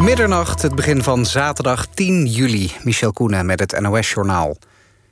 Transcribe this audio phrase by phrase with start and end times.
[0.00, 2.72] Middernacht, het begin van zaterdag 10 juli.
[2.82, 4.56] Michel Koenen met het NOS-journaal.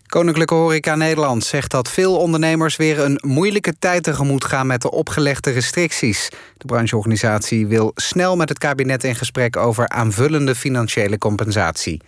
[0.06, 2.76] Koninklijke Horeca Nederland zegt dat veel ondernemers...
[2.76, 6.28] weer een moeilijke tijd tegemoet gaan met de opgelegde restricties.
[6.56, 9.56] De brancheorganisatie wil snel met het kabinet in gesprek...
[9.56, 12.00] over aanvullende financiële compensatie.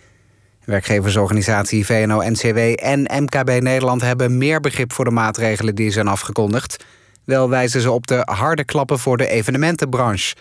[0.65, 4.01] Werkgeversorganisatie VNO-NCW en MKB Nederland...
[4.01, 6.85] hebben meer begrip voor de maatregelen die zijn afgekondigd.
[7.23, 10.35] Wel wijzen ze op de harde klappen voor de evenementenbranche...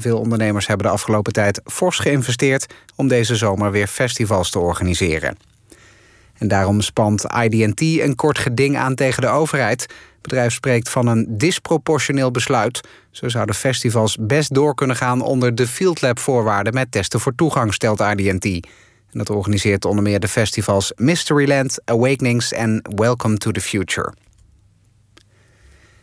[0.00, 5.36] Veel ondernemers hebben de afgelopen tijd fors geïnvesteerd om deze zomer weer festivals te organiseren.
[6.38, 9.80] En daarom spant IDT een kort geding aan tegen de overheid.
[9.80, 12.80] Het bedrijf spreekt van een disproportioneel besluit.
[13.10, 17.34] Zo zouden festivals best door kunnen gaan onder de Field Lab voorwaarden met testen voor
[17.34, 18.44] toegang, stelt IDT.
[18.44, 24.12] En dat organiseert onder meer de festivals Mysteryland, Awakenings en Welcome to the Future.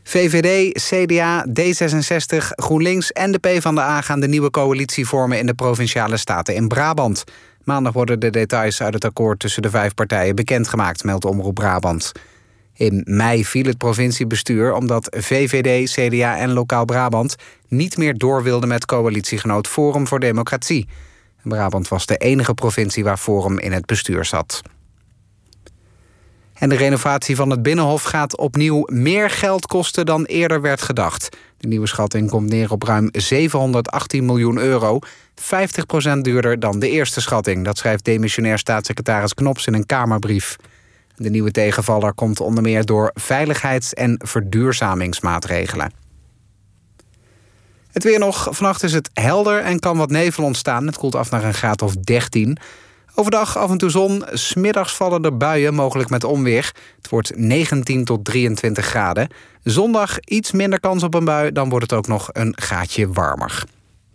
[0.07, 6.17] VVD, CDA, D66, GroenLinks en de PvdA gaan de nieuwe coalitie vormen in de provinciale
[6.17, 7.23] staten in Brabant.
[7.63, 12.11] Maandag worden de details uit het akkoord tussen de vijf partijen bekendgemaakt, meldt Omroep Brabant.
[12.73, 17.35] In mei viel het provinciebestuur omdat VVD, CDA en Lokaal Brabant
[17.67, 20.87] niet meer door wilden met coalitiegenoot Forum voor Democratie.
[21.43, 24.61] Brabant was de enige provincie waar Forum in het bestuur zat.
[26.55, 31.37] En de renovatie van het Binnenhof gaat opnieuw meer geld kosten dan eerder werd gedacht.
[31.57, 34.99] De nieuwe schatting komt neer op ruim 718 miljoen euro.
[36.15, 37.65] 50% duurder dan de eerste schatting.
[37.65, 40.55] Dat schrijft demissionair staatssecretaris Knops in een Kamerbrief.
[41.15, 45.91] De nieuwe tegenvaller komt onder meer door veiligheids- en verduurzamingsmaatregelen.
[47.91, 48.47] Het weer nog.
[48.51, 50.85] Vannacht is het helder en kan wat nevel ontstaan.
[50.85, 52.57] Het koelt af naar een graad of 13.
[53.17, 56.71] Overdag af en toe zon, smiddags vallen er buien, mogelijk met onweer.
[56.97, 59.27] Het wordt 19 tot 23 graden.
[59.63, 63.63] Zondag iets minder kans op een bui, dan wordt het ook nog een gaatje warmer.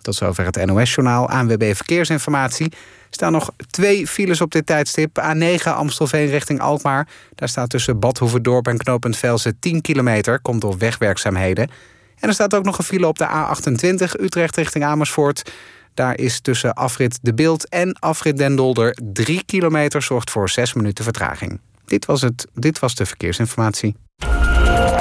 [0.00, 1.28] Tot zover het NOS-journaal.
[1.28, 2.70] ANWB Verkeersinformatie.
[2.70, 2.76] Er
[3.16, 5.20] staan nog twee files op dit tijdstip.
[5.20, 7.08] A9 Amstelveen richting Alkmaar.
[7.34, 10.40] Daar staat tussen Badhoevedorp en knooppunt Velsen 10 kilometer.
[10.40, 11.70] Komt door wegwerkzaamheden.
[12.18, 15.52] En er staat ook nog een file op de A28 Utrecht richting Amersfoort.
[15.94, 20.02] Daar is tussen afrit De Beeld en afrit Den Dolder 3 kilometer...
[20.02, 21.60] zorgt voor 6 minuten vertraging.
[21.84, 23.96] Dit was, het, dit was de verkeersinformatie.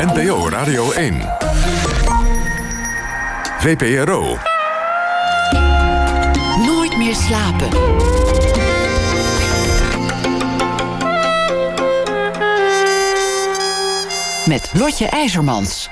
[0.02, 1.22] NPO Radio 1.
[3.60, 4.38] VPRO.
[6.66, 7.70] Nooit meer slapen.
[14.48, 15.90] Met Lotje IJzermans.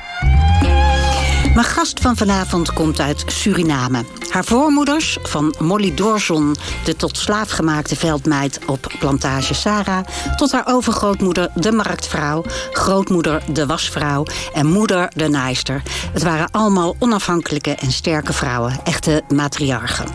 [1.57, 4.05] Mijn gast van vanavond komt uit Suriname.
[4.29, 10.67] Haar voormoeders, van Molly Dorzon, de tot slaaf gemaakte veldmeid op plantage Sarah, tot haar
[10.67, 15.83] overgrootmoeder, de marktvrouw, grootmoeder, de wasvrouw en moeder, de naaister.
[16.13, 20.07] Het waren allemaal onafhankelijke en sterke vrouwen, echte matriarchen.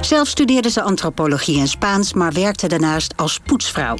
[0.00, 3.96] Zelf studeerde ze antropologie en Spaans, maar werkte daarnaast als poetsvrouw.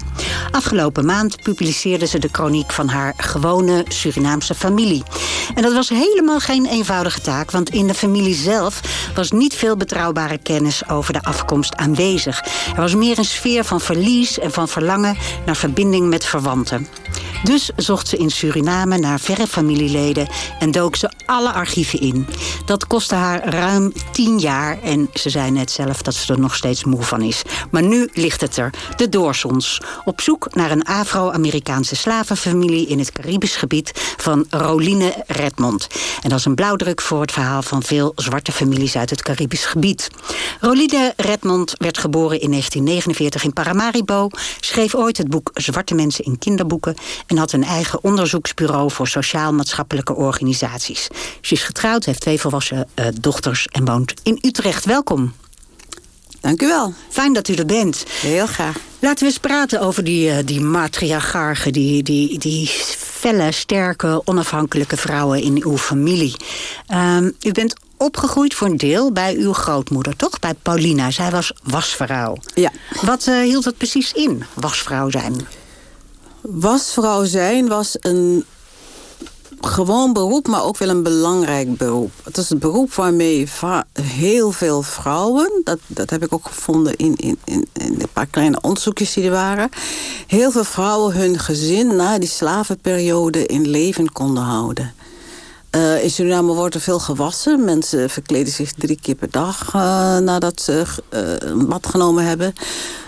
[0.50, 5.02] Afgelopen maand publiceerde ze de chroniek van haar gewone Surinaamse familie.
[5.54, 8.80] En dat was helemaal geen eenvoudige taak, want in de familie zelf
[9.14, 12.40] was niet veel betrouwbare kennis over de afkomst aanwezig.
[12.74, 16.88] Er was meer een sfeer van verlies en van verlangen naar verbinding met verwanten.
[17.44, 20.28] Dus zocht ze in Suriname naar verre familieleden
[20.58, 22.26] en dook ze alle archieven in.
[22.64, 26.54] Dat kostte haar ruim tien jaar en ze zei net zelf dat ze er nog
[26.54, 27.42] steeds moe van is.
[27.70, 29.80] Maar nu ligt het er, de Doorsons.
[30.04, 35.86] Op zoek naar een Afro-Amerikaanse slavenfamilie in het Caribisch gebied van Roline Redmond.
[36.22, 39.66] En dat is een blauwdruk voor het verhaal van veel zwarte families uit het Caribisch
[39.66, 40.08] gebied.
[40.60, 44.28] Roline Redmond werd geboren in 1949 in Paramaribo,
[44.60, 46.94] schreef ooit het boek Zwarte Mensen in Kinderboeken
[47.26, 51.08] en had een eigen onderzoeksbureau voor sociaal-maatschappelijke organisaties.
[51.40, 54.84] Ze is getrouwd, heeft twee volwassen uh, dochters en woont in Utrecht.
[54.84, 55.32] Welkom.
[56.40, 56.94] Dank u wel.
[57.08, 58.04] Fijn dat u er bent.
[58.08, 58.76] Heel graag.
[58.98, 60.60] Laten we eens praten over die, uh, die
[61.72, 62.66] die, die, die
[62.98, 66.36] felle, sterke, onafhankelijke vrouwen in uw familie.
[66.94, 70.38] Um, u bent opgegroeid voor een deel bij uw grootmoeder, toch?
[70.38, 71.10] Bij Paulina.
[71.10, 72.36] Zij was wasvrouw.
[72.54, 72.70] Ja.
[73.02, 75.46] Wat uh, hield dat precies in, wasvrouw zijn?
[76.42, 78.44] Wasvrouw zijn was een
[79.60, 82.10] gewoon beroep, maar ook wel een belangrijk beroep.
[82.22, 83.48] Het is een beroep waarmee
[84.02, 85.60] heel veel vrouwen...
[85.64, 89.30] dat, dat heb ik ook gevonden in, in, in een paar kleine onderzoekjes die er
[89.30, 89.68] waren...
[90.26, 94.94] heel veel vrouwen hun gezin na die slavenperiode in leven konden houden.
[95.76, 97.64] Uh, in Suriname wordt er veel gewassen.
[97.64, 102.52] Mensen verkleden zich drie keer per dag uh, nadat ze uh, een bad genomen hebben.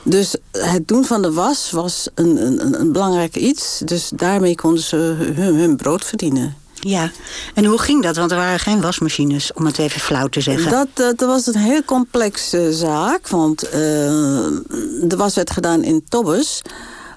[0.03, 3.81] Dus het doen van de was was een, een, een belangrijk iets.
[3.85, 4.97] Dus daarmee konden ze
[5.35, 6.57] hun, hun brood verdienen.
[6.73, 7.11] Ja,
[7.55, 8.17] en hoe ging dat?
[8.17, 10.71] Want er waren geen wasmachines, om het even flauw te zeggen.
[10.71, 16.63] Dat, dat was een heel complexe zaak, want de was werd gedaan in tobbes.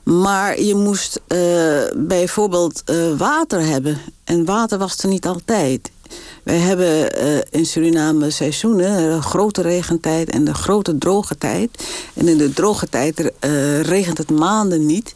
[0.06, 3.98] Maar je moest uh, bijvoorbeeld uh, water hebben.
[4.24, 5.92] En water was er niet altijd.
[6.44, 11.86] Wij hebben uh, in Suriname seizoenen, een grote regentijd en de grote droge tijd.
[12.13, 13.31] En in de droge tijd
[13.81, 15.13] regent het maanden niet.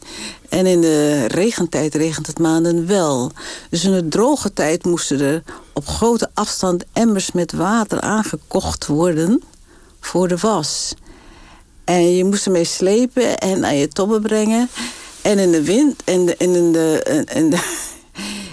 [0.48, 3.32] En in de regentijd regent het maanden wel.
[3.70, 9.42] Dus in de droge tijd moesten er op grote afstand emmers met water aangekocht worden
[10.00, 10.94] voor de was.
[11.84, 14.68] En je moest ermee slepen en naar je tobben brengen.
[15.22, 17.60] En in de wind en de, en in de, in de,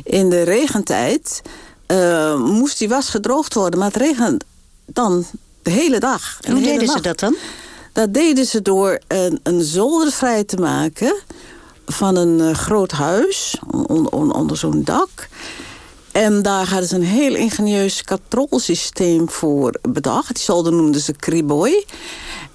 [0.20, 1.42] in de regentijd
[1.88, 3.80] uh, moest die was gedroogd worden.
[3.80, 4.44] Maar het regent
[4.86, 5.26] dan
[5.62, 6.38] de hele dag.
[6.42, 6.92] En hoe deden nacht.
[6.92, 7.36] ze dat dan?
[7.94, 11.16] Dat deden ze door een, een zolder vrij te maken
[11.86, 15.28] van een uh, groot huis on, on, onder zo'n dak.
[16.12, 20.36] En daar hadden ze een heel ingenieus katrolsysteem voor bedacht.
[20.36, 21.86] Die zolder noemden ze kriboy.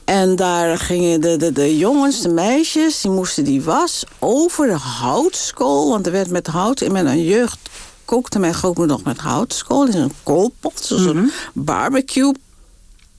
[0.04, 4.78] En daar gingen de, de, de jongens, de meisjes, die moesten die was over de
[4.78, 5.88] houtskool.
[5.88, 7.58] Want er werd met hout in mijn jeugd
[8.04, 9.87] kookte mijn grootmoeder nog met houtskool.
[9.87, 11.19] in een koolpot, zoals mm -hmm.
[11.19, 11.32] een
[11.64, 12.34] barbecue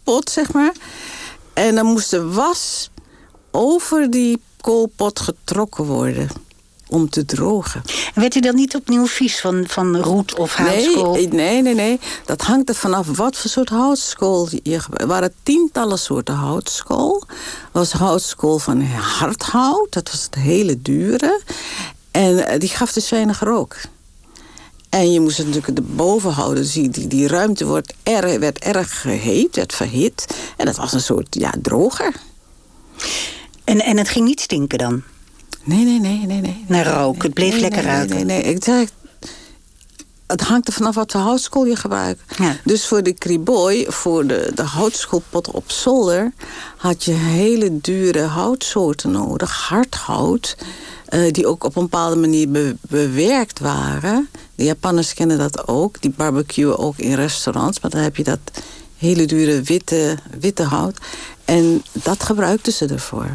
[0.04, 0.74] pot, zeg maar.
[1.54, 2.90] En dan moest de was
[3.52, 6.30] over die koolpot getrokken worden
[6.94, 7.82] om te drogen.
[8.14, 11.14] En werd u dan niet opnieuw vies van, van roet of houtskool?
[11.14, 12.00] Nee, nee, nee, nee.
[12.26, 17.24] Dat hangt er vanaf wat voor soort houtskool je Er waren tientallen soorten houtskool.
[17.28, 21.42] Er was houtskool van hardhout, dat was het hele dure.
[22.12, 23.76] En die gaf dus weinig rook.
[24.90, 26.64] En je moest het natuurlijk erboven houden.
[26.64, 30.26] Dus die, die, die ruimte wordt erg, werd erg geheet, werd verhit.
[30.58, 32.14] En dat was een soort ja, droger.
[33.64, 35.04] En, en het ging niet stinken dan?
[35.64, 36.26] Nee, nee, nee.
[36.26, 38.16] nee, nee Naar rook, nee, het bleef nee, lekker nee, ruiken?
[38.16, 38.54] Nee, nee, nee.
[38.54, 38.90] Ik zeg,
[40.28, 42.22] het hangt er vanaf wat voor houtskool je gebruikt.
[42.38, 42.56] Ja.
[42.64, 46.34] Dus voor de kriboy, voor de, de houtskoolpot op zolder...
[46.78, 50.56] had je hele dure houtsoorten nodig, hardhout...
[51.10, 54.30] Uh, die ook op een bepaalde manier be bewerkt waren.
[54.56, 56.02] De Japanners kennen dat ook.
[56.02, 57.80] Die barbecuen ook in restaurants.
[57.80, 58.40] Maar dan heb je dat
[58.98, 60.98] hele dure witte, witte hout.
[61.46, 63.30] En dat gebruikten ze ervoor.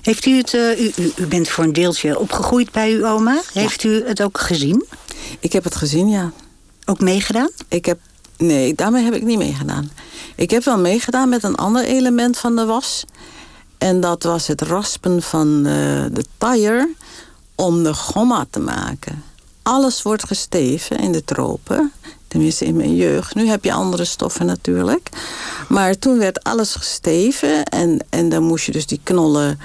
[0.00, 3.42] Heeft u het, uh, u, u, bent voor een deeltje opgegroeid bij uw oma.
[3.52, 4.86] Heeft u het ook gezien?
[5.40, 6.32] Ik heb het gezien, ja.
[6.84, 7.50] Ook meegedaan?
[7.68, 7.98] Ik heb,
[8.36, 9.90] nee, daarmee heb ik niet meegedaan.
[10.36, 13.04] Ik heb wel meegedaan met een ander element van de was.
[13.78, 15.64] En dat was het raspen van uh,
[16.12, 16.88] de taier
[17.54, 19.22] om de gomma te maken.
[19.62, 21.92] Alles wordt gesteven in de tropen.
[22.32, 23.34] Tenminste in mijn jeugd.
[23.34, 25.08] Nu heb je andere stoffen natuurlijk.
[25.68, 27.64] Maar toen werd alles gesteven.
[27.64, 29.58] En, en dan moest je dus die knollen...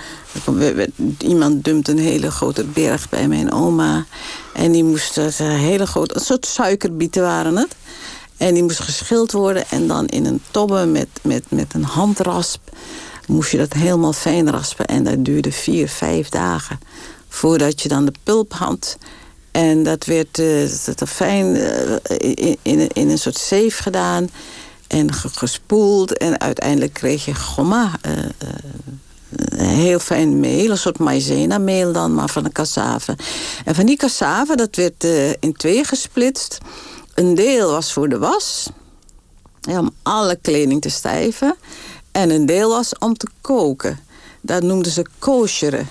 [1.18, 4.06] Iemand dumpt een hele grote berg bij mijn oma.
[4.54, 6.16] En die moest een hele grote...
[6.16, 7.75] Een soort suikerbieten waren het.
[8.38, 9.69] En die moest geschild worden.
[9.69, 12.62] En dan in een tobbe met, met, met een handrasp...
[13.28, 14.86] moest je dat helemaal fijn raspen.
[14.86, 16.80] En dat duurde vier, vijf dagen.
[17.28, 18.98] Voordat je dan de pulp had...
[19.57, 21.95] En dat werd uh, dat fijn uh,
[22.62, 24.30] in, in, een soort zeef gedaan.
[24.88, 26.18] En gespoeld.
[26.18, 27.92] En uiteindelijk kreeg je gomma.
[28.07, 28.13] Uh,
[29.59, 30.69] heel fijn meel.
[30.69, 33.15] Een soort maïzena meel dan, maar van de cassave.
[33.65, 35.04] En van die cassave, dat werd
[35.39, 36.57] in twee gesplitst.
[37.13, 38.69] Een deel was voor de was.
[39.62, 41.56] Ja, om alle kleding te stijven.
[42.12, 44.00] En een deel was om te koken.
[44.42, 45.87] Dat noemden ze kosheren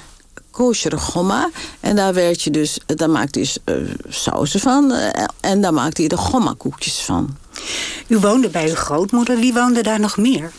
[0.57, 1.51] koosjere gomma.
[1.81, 4.93] En daar, werd je dus, daar maakte je uh, sauzen van.
[4.93, 5.09] Uh,
[5.41, 7.37] en daar maakte je de gomma-koekjes van.
[8.07, 9.39] U woonde bij uw grootmoeder.
[9.39, 10.53] Wie woonde daar nog meer?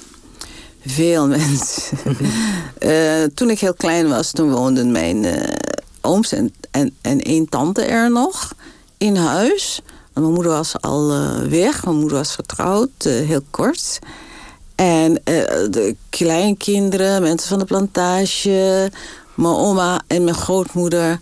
[0.85, 1.97] Veel mensen.
[2.79, 5.25] uh, toen ik heel klein was, toen woonden mijn
[6.01, 8.53] ooms en, en, en één tante er nog
[8.97, 9.79] in huis.
[10.13, 11.07] Mijn moeder was al
[11.49, 11.85] weg.
[11.85, 13.99] Mijn moeder was getrouwd, heel kort.
[14.75, 15.13] En
[15.69, 18.91] de kleinkinderen, mensen van de plantage
[19.37, 21.19] mijn oma en mijn grootmoeder...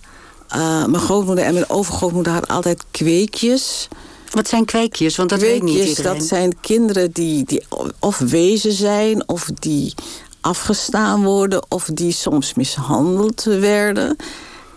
[0.55, 3.87] Uh, mijn grootmoeder en mijn overgrootmoeder hadden altijd kweekjes.
[4.31, 5.15] Wat zijn kweekjes?
[5.15, 6.17] Want dat kweekjes, weet niet iedereen.
[6.17, 7.63] dat zijn kinderen die, die
[7.99, 9.27] of wezen zijn...
[9.27, 9.93] of die
[10.41, 11.71] afgestaan worden...
[11.71, 14.17] of die soms mishandeld werden...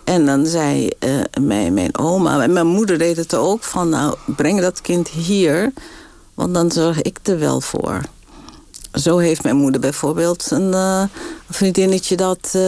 [0.04, 3.62] En dan zei uh, mijn, mijn oma, en mijn moeder deed het ook...
[3.62, 5.72] van nou, breng dat kind hier,
[6.34, 8.00] want dan zorg ik er wel voor.
[8.92, 11.02] Zo heeft mijn moeder bijvoorbeeld een uh,
[11.50, 12.58] vriendinnetje dat...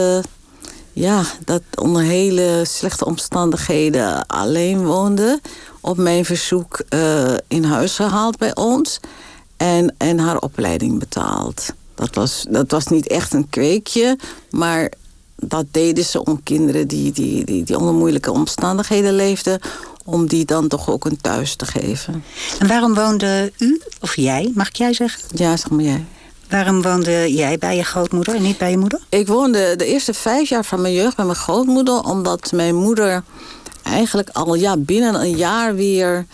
[0.93, 5.39] Ja, dat onder hele slechte omstandigheden alleen woonde.
[5.81, 8.99] Op mijn verzoek uh, in huis gehaald bij ons.
[9.57, 11.73] En, en haar opleiding betaald.
[11.95, 14.17] Dat was, dat was niet echt een kweekje,
[14.49, 14.91] maar
[15.35, 19.59] dat deden ze om kinderen die, die, die, die onder moeilijke omstandigheden leefden...
[20.05, 22.23] om die dan toch ook een thuis te geven.
[22.59, 25.23] En waarom woonde u, of jij, mag ik jij zeggen?
[25.33, 26.05] Ja, zeg maar jij.
[26.51, 28.99] Waarom woonde jij bij je grootmoeder en niet bij je moeder?
[29.09, 31.99] Ik woonde de eerste vijf jaar van mijn jeugd bij mijn grootmoeder...
[31.99, 33.23] omdat mijn moeder
[33.83, 36.25] eigenlijk al ja, binnen een jaar weer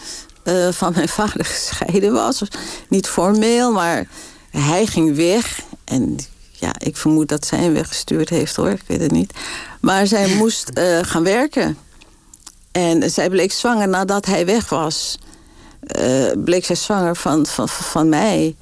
[0.43, 2.41] uh, van mijn vader gescheiden was.
[2.89, 4.07] Niet formeel, maar
[4.49, 5.59] hij ging weg.
[5.83, 6.17] En
[6.51, 9.33] ja, ik vermoed dat zij hem weggestuurd heeft hoor, ik weet het niet.
[9.81, 11.77] Maar zij moest uh, gaan werken.
[12.71, 15.17] En zij bleek zwanger nadat hij weg was.
[15.99, 18.55] Uh, bleek zij zwanger van, van, van mij.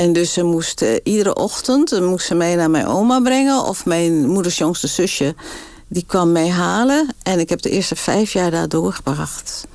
[0.00, 3.64] En dus ze moest uh, iedere ochtend moest ze mij naar mijn oma brengen.
[3.64, 5.34] Of mijn moeders jongste zusje.
[5.88, 7.08] Die kwam mij halen.
[7.22, 9.66] En ik heb de eerste vijf jaar daar doorgebracht.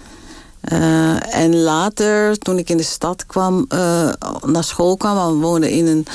[0.72, 4.10] Uh, en later, toen ik in de stad kwam, uh,
[4.46, 5.16] naar school kwam...
[5.16, 6.06] want we woonden in een,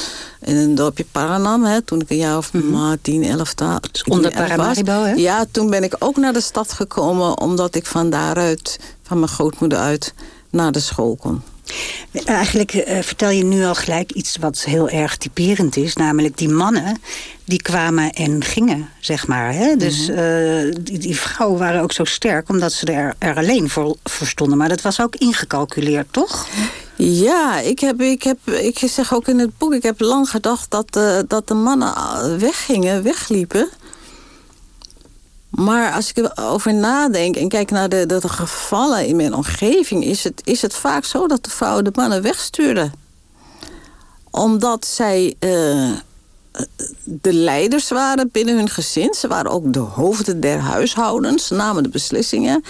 [0.40, 1.64] in een dorpje Paranam...
[1.64, 2.96] Hè, toen ik een jaar of mm -hmm.
[3.02, 4.02] 10, 11 was.
[4.04, 5.12] Onder Paramaribo, hè?
[5.12, 7.40] Ja, toen ben ik ook naar de stad gekomen...
[7.40, 10.14] omdat ik van daaruit, van mijn grootmoeder uit,
[10.50, 11.42] naar de school kon.
[12.24, 15.94] Eigenlijk uh, vertel je nu al gelijk iets wat heel erg typerend is.
[15.94, 17.00] Namelijk die mannen
[17.44, 19.52] die kwamen en gingen, zeg maar.
[19.52, 19.76] Hè?
[19.76, 23.96] Dus uh, die, die, vrouwen waren ook zo sterk omdat ze er, er alleen voor,
[24.04, 24.58] voor stonden.
[24.58, 26.48] Maar dat was ook ingecalculeerd, toch?
[26.96, 29.74] Ja, ik, heb, ik, heb, ik zeg ook in het boek...
[29.74, 31.94] ik heb lang gedacht dat, uh, dat de mannen
[32.38, 33.68] weggingen, wegliepen...
[35.50, 40.04] Maar als ik erover nadenk en kijk naar de, de, gevallen in mijn omgeving...
[40.04, 42.92] Is het, is het vaak zo dat de vrouwen de mannen wegstuurden.
[44.30, 45.90] Omdat zij uh,
[47.04, 49.14] de leiders waren binnen hun gezin.
[49.14, 51.46] Ze waren ook de hoofden der huishoudens.
[51.46, 52.64] Ze namen de beslissingen.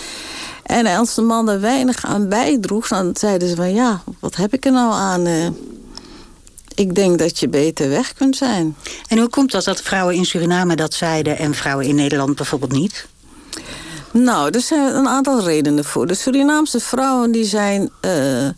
[0.62, 2.88] En als de man er weinig aan bijdroeg...
[2.88, 5.26] dan zeiden ze van ja, wat heb ik er nou aan...
[5.26, 5.48] Uh,
[6.74, 8.76] ik denk dat je beter weg kunt zijn.
[9.08, 11.38] En hoe komt dat dat vrouwen in Suriname dat zeiden...
[11.38, 13.06] en vrouwen in Nederland bijvoorbeeld niet?
[14.12, 16.06] Nou, er zijn een aantal redenen voor.
[16.06, 18.48] De Surinaamse vrouwen die zijn uh,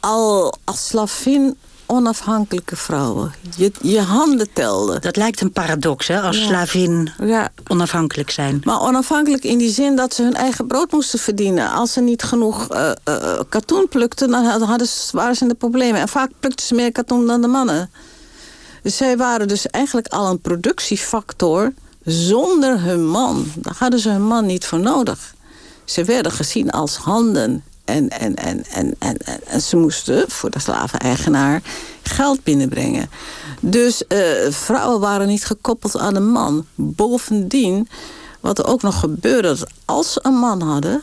[0.00, 3.32] al als slavin onafhankelijke vrouwen.
[3.56, 5.00] Je, je handen telden.
[5.00, 6.20] Dat lijkt een paradox, hè?
[6.20, 6.44] Als ja.
[6.44, 7.52] slavin ja.
[7.66, 8.60] onafhankelijk zijn.
[8.64, 11.70] Maar onafhankelijk in die zin dat ze hun eigen brood moesten verdienen.
[11.70, 15.54] Als ze niet genoeg uh, uh, katoen plukten, dan hadden ze, waren ze in de
[15.54, 16.00] problemen.
[16.00, 17.90] En vaak plukten ze meer katoen dan de mannen.
[18.82, 21.72] Dus zij waren dus eigenlijk al een productiefactor
[22.04, 23.46] zonder hun man.
[23.54, 25.34] Daar hadden ze hun man niet voor nodig.
[25.84, 29.16] Ze werden gezien als handen en, en, en, en, en,
[29.46, 31.62] en, ze moesten voor de slaveneigenaar
[32.02, 33.10] geld binnenbrengen.
[33.60, 34.18] Dus uh,
[34.50, 36.66] vrouwen waren niet gekoppeld aan een man.
[36.74, 37.88] Bovendien,
[38.40, 41.02] wat er ook nog gebeurde, als ze een man hadden...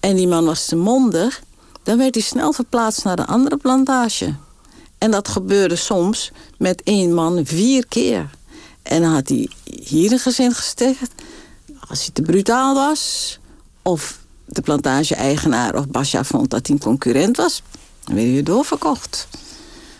[0.00, 1.42] en die man was te mondig...
[1.82, 4.34] dan werd hij snel verplaatst naar de andere plantage.
[4.98, 8.30] En dat gebeurde soms met één man vier keer.
[8.82, 11.12] En dan had hij hier een gezin gesticht.
[11.88, 13.38] Als hij te brutaal was...
[13.82, 14.18] of
[14.48, 17.62] de plantage-eigenaar of Basja vond dat hij een concurrent was...
[18.04, 19.28] dan werd hij doorverkocht.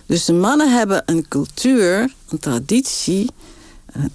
[0.06, 3.30] Dus de mannen hebben een cultuur, een traditie...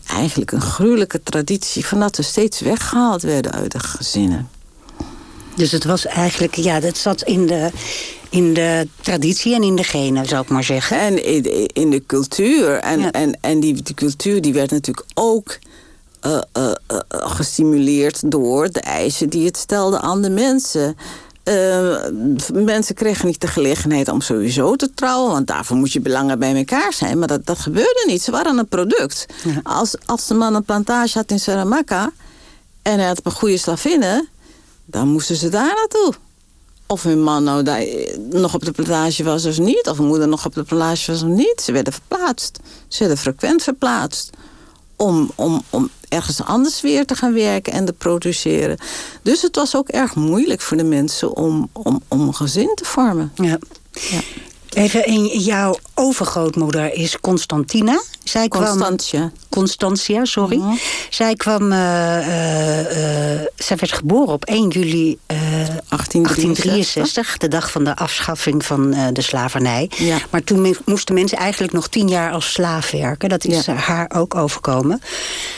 [0.08, 1.86] Eigenlijk een gruwelijke traditie...
[1.86, 4.50] van dat ze steeds weggehaald werden uit de gezinnen.
[5.56, 7.72] Dus het was eigenlijk, ja, dat zat in de,
[8.30, 11.00] in de traditie en in de genen, zou ik maar zeggen.
[11.00, 12.76] En in, in de cultuur.
[12.76, 13.12] En, ja.
[13.12, 15.60] en, en die, die cultuur die werd natuurlijk ook
[16.26, 20.98] uh, uh, uh, gestimuleerd door de eisen die het stelde aan de mensen.
[22.54, 25.32] mensen kregen niet de gelegenheid om sowieso te trouwen...
[25.32, 27.20] want daarvoor moet je belangen bij elkaar zijn.
[27.20, 28.22] Maar dat, dat gebeurde niet.
[28.22, 29.26] Ze waren een product.
[29.44, 29.60] Ja.
[29.64, 32.12] Als, als de man een plantage had in Saramaka...
[32.82, 34.28] en hij had een goede slavinnen...
[34.86, 36.14] dan moesten ze daar naartoe.
[36.88, 37.86] Of hun man nou daar
[38.30, 39.88] nog op de plantage was of niet...
[39.88, 41.62] of hun moeder nog op de plantage was of niet.
[41.64, 42.60] Ze werden verplaatst.
[42.88, 44.30] Ze werden frequent verplaatst
[44.96, 48.78] om, om, om ergens anders weer te gaan werken en te produceren.
[49.22, 52.86] Dus het was ook erg moeilijk voor de mensen om, om, om een gezin te
[52.86, 53.32] vormen.
[53.36, 53.58] Ja.
[53.92, 54.20] ja.
[54.70, 58.02] Even, in jouw overgrootmoeder is Constantina.
[58.24, 59.20] Zij Constantia.
[59.20, 60.58] Kwam, Constantia, sorry.
[60.58, 60.80] Uh -huh.
[61.10, 61.72] Zij kwam...
[61.72, 62.26] Uh, uh,
[63.56, 66.64] zij werd geboren op 1 juli 1863.
[66.64, 67.38] 1863.
[67.38, 69.90] De dag van de afschaffing van de slavernij.
[69.98, 70.18] Ja.
[70.30, 73.30] Maar toen moesten mensen eigenlijk nog tien jaar als slaaf werken.
[73.30, 73.74] Dat is ja.
[73.74, 75.02] haar ook overkomen.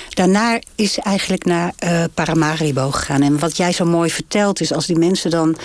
[0.10, 1.74] Daarna is ze eigenlijk naar
[2.14, 3.22] Paramaribo gegaan.
[3.22, 4.74] En wat jij zo mooi vertelt is...
[4.74, 5.56] als die mensen dan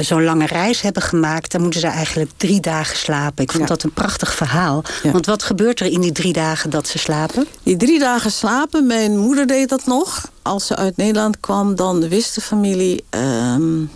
[0.00, 1.52] zo'n lange reis hebben gemaakt...
[1.52, 3.44] dan moeten ze eigenlijk drie dagen slapen.
[3.44, 3.68] Ik vond ja.
[3.68, 4.84] dat een prachtig verhaal.
[5.02, 7.46] Want wat gebeurt er in die drie dagen dat ze slapen?
[7.62, 10.30] Die drie dagen slapen, mijn moeder deed dat nog.
[10.42, 13.04] Als ze uit Nederland kwam, dan wist de familie...
[13.10, 13.90] Um,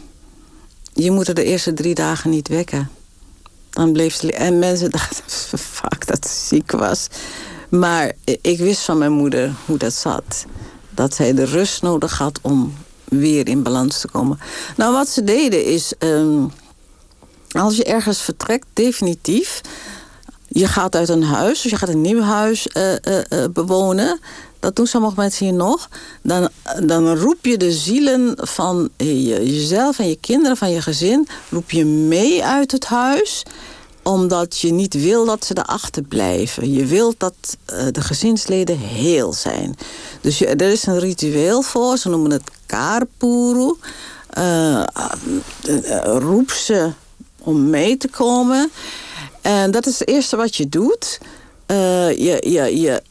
[0.92, 2.90] je moet er de eerste drie dagen niet wekken.
[3.70, 4.32] Dan bleef ze...
[4.32, 7.08] En mensen dachten vaak dat ze ziek was...
[7.68, 10.44] Maar ik wist van mijn moeder hoe dat zat.
[10.90, 14.38] Dat zij de rust nodig had om weer in balans te komen.
[14.76, 16.44] Nou, wat ze deden is, ehm,
[17.50, 19.60] als je ergens vertrekt, definitief,
[20.48, 24.20] je gaat uit een huis, dus je gaat een nieuw huis uh, uh, bewonen.
[24.60, 25.88] Dat doen sommige mensen hier nog.
[26.22, 26.48] Dan,
[26.82, 31.70] dan roep je de zielen van je, jezelf en je kinderen, van je gezin, roep
[31.70, 33.42] je mee uit het huis
[34.02, 36.72] omdat je niet wil dat ze erachter blijven.
[36.72, 37.34] Je wilt dat
[37.90, 39.74] de gezinsleden heel zijn.
[40.20, 43.74] Dus er is een ritueel voor, ze noemen het karpuru.
[46.02, 46.90] Roep ze
[47.38, 48.70] om mee te komen.
[49.40, 51.18] En dat is het eerste wat je doet.
[51.70, 53.02] Uh, je, je, je,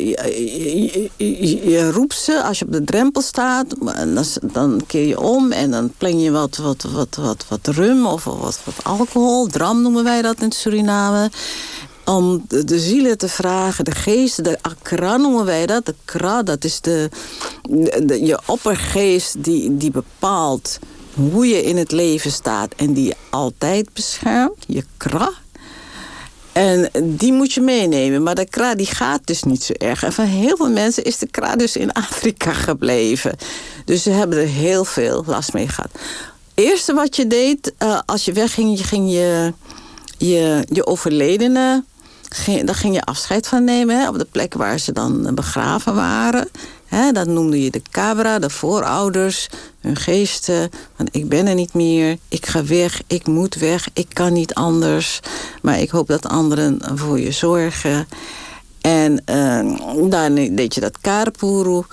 [1.70, 3.76] je, roept ze als je op de drempel staat.
[3.80, 8.06] Dan, dan keer je om en dan pleng je wat, wat, wat, wat, wat rum
[8.06, 9.48] of wat, wat alcohol.
[9.48, 11.32] Dram noemen wij dat in Suriname.
[12.06, 15.86] Om de, zielen te vragen, de geesten, de akra noemen wij dat.
[15.86, 17.10] De kra, dat is de,
[18.04, 20.80] de, je oppergeest die, die bepaalt
[21.14, 22.74] hoe je in het leven staat.
[22.76, 24.64] En die je altijd beschermt.
[24.68, 25.32] Je kra,
[26.58, 28.24] en die moet je meenemen.
[28.24, 30.04] Maar de kra die gaat dus niet zo erg.
[30.04, 33.36] En van heel veel mensen is de kra dus in Afrika gebleven.
[33.86, 35.92] Dus ze hebben er heel veel last mee gehad.
[36.54, 39.54] Eerste wat je deed uh, als je wegging, je ging je,
[40.18, 41.84] je, je overledene...
[42.64, 46.50] Daar ging je afscheid van nemen hè, op de plek waar ze dan begraven waren.
[47.12, 50.70] Dat noemde je de cabra, de voorouders, hun geesten.
[50.96, 54.54] Van ik ben er niet meer, ik ga weg, ik moet weg, ik kan niet
[54.54, 55.20] anders.
[55.62, 58.08] Maar ik hoop dat anderen voor je zorgen.
[58.82, 61.84] En uh, dan deed je dat karapuru.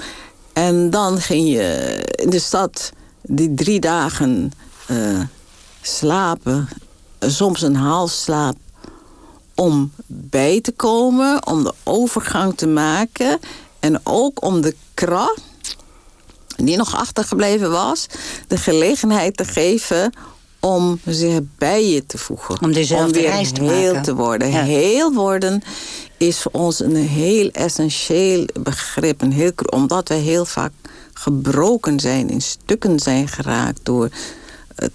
[0.52, 4.52] En dan ging je in de stad die drie dagen
[4.90, 5.20] uh,
[5.80, 6.68] slapen.
[7.20, 8.56] Soms een halfslaap
[9.54, 13.38] om bij te komen, om de overgang te maken
[13.84, 15.34] en ook om de kra,
[16.56, 18.06] die nog achtergebleven was,
[18.46, 20.12] de gelegenheid te geven
[20.60, 22.54] om zich bij je te voegen.
[22.60, 24.02] Om om reis te heel maken.
[24.02, 24.48] te worden.
[24.48, 25.62] Heel worden
[26.16, 29.22] is voor ons een heel essentieel begrip.
[29.22, 30.72] Een heel, omdat we heel vaak
[31.12, 34.08] gebroken zijn, in stukken zijn geraakt door
[34.74, 34.92] het,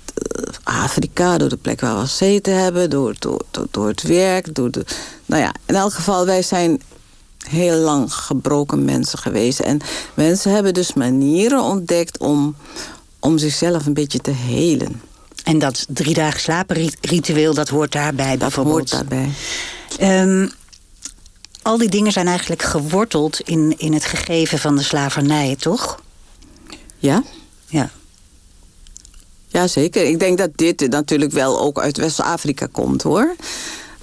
[0.63, 4.55] Afrika, door de plek waar we gezeten hebben, door, door, door, door het werk.
[4.55, 4.85] Door de,
[5.25, 6.81] nou ja, in elk geval, wij zijn
[7.47, 9.59] heel lang gebroken mensen geweest.
[9.59, 9.79] En
[10.13, 12.55] mensen hebben dus manieren ontdekt om,
[13.19, 15.01] om zichzelf een beetje te helen.
[15.43, 18.91] En dat drie dagen slapen ritueel, dat hoort daarbij dat bijvoorbeeld?
[18.91, 19.31] hoort daarbij.
[20.21, 20.51] Um,
[21.61, 25.99] al die dingen zijn eigenlijk geworteld in, in het gegeven van de slavernij, toch?
[26.97, 27.23] Ja.
[27.65, 27.89] Ja.
[29.47, 30.05] Ja, zeker.
[30.05, 33.35] Ik denk dat dit natuurlijk wel ook uit West-Afrika komt, hoor.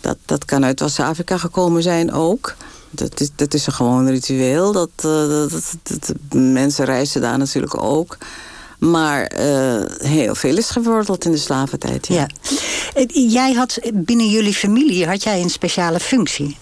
[0.00, 2.54] Dat, dat kan uit West-Afrika gekomen zijn ook.
[2.90, 4.72] Dat is, dat is een gewoon ritueel.
[4.72, 8.18] Dat, uh, dat, dat, mensen reizen daar natuurlijk ook.
[8.78, 12.06] Maar uh, heel veel is geworteld in de slaventijd.
[12.06, 12.28] Ja.
[12.94, 13.04] ja.
[13.08, 16.56] Jij had binnen jullie familie had jij een speciale functie.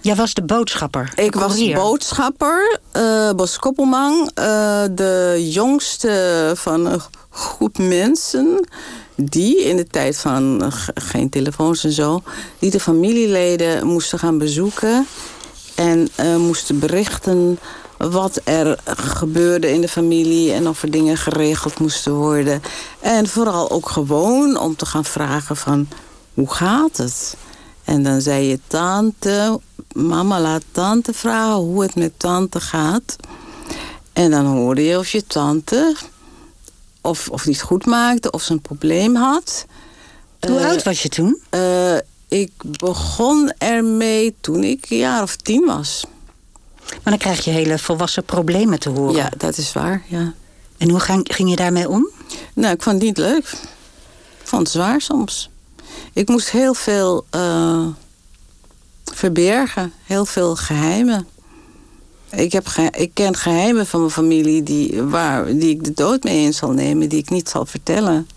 [0.00, 1.12] Jij was de boodschapper.
[1.16, 4.30] Ik was boodschapper, uh, boskoppelman.
[4.34, 8.68] Uh, de jongste van een groep mensen
[9.22, 12.22] die in de tijd van geen telefoons en zo...
[12.58, 15.06] die de familieleden moesten gaan bezoeken...
[15.74, 17.58] en uh, moesten berichten
[17.96, 20.52] wat er gebeurde in de familie...
[20.52, 22.62] en of er dingen geregeld moesten worden.
[23.00, 25.88] En vooral ook gewoon om te gaan vragen van...
[26.34, 27.36] hoe gaat het?
[27.84, 29.60] En dan zei je tante...
[29.92, 33.16] mama laat tante vragen hoe het met tante gaat...
[34.18, 35.96] En dan hoorde je of je tante
[37.08, 39.66] of, of niet goed maakte, of ze een probleem had.
[40.40, 41.42] Hoe uh, oud was je toen?
[41.50, 41.96] Uh,
[42.28, 46.04] ik begon ermee toen ik een jaar of tien was.
[46.88, 49.14] Maar dan krijg je hele volwassen problemen te horen.
[49.14, 50.34] Ja, dat is waar, ja.
[50.78, 52.08] En hoe ging, ging je daarmee om?
[52.54, 53.44] Nou, ik vond het niet leuk.
[54.40, 55.50] Ik vond het zwaar soms.
[56.12, 57.86] Ik moest heel veel uh,
[59.04, 59.92] verbergen.
[60.04, 61.26] Heel veel geheimen.
[62.30, 66.44] Ik, heb ik ken geheimen van mijn familie die, waar, die ik de dood mee
[66.44, 68.28] in zal nemen, die ik niet zal vertellen.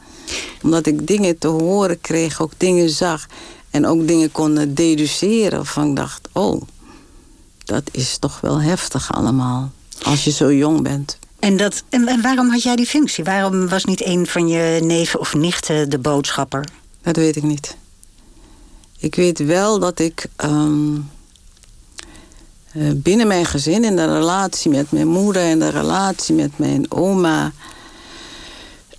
[0.64, 3.28] Omdat ik dingen te horen kreeg, ook dingen zag.
[3.70, 5.66] En ook dingen kon deduceren.
[5.66, 6.62] Van ik dacht, oh,
[7.66, 9.72] dat is toch wel heftig allemaal.
[10.04, 11.18] Als je zo jong bent.
[11.40, 13.24] En, dat, en waarom had jij die functie?
[13.24, 16.68] Waarom was niet een van je neven of nichten de boodschapper?
[17.02, 17.76] Dat weet ik niet.
[18.98, 20.26] Ik weet wel dat ik...
[20.44, 21.10] Um,
[22.96, 27.52] binnen mijn gezin, in de relatie met mijn moeder en de relatie met mijn oma.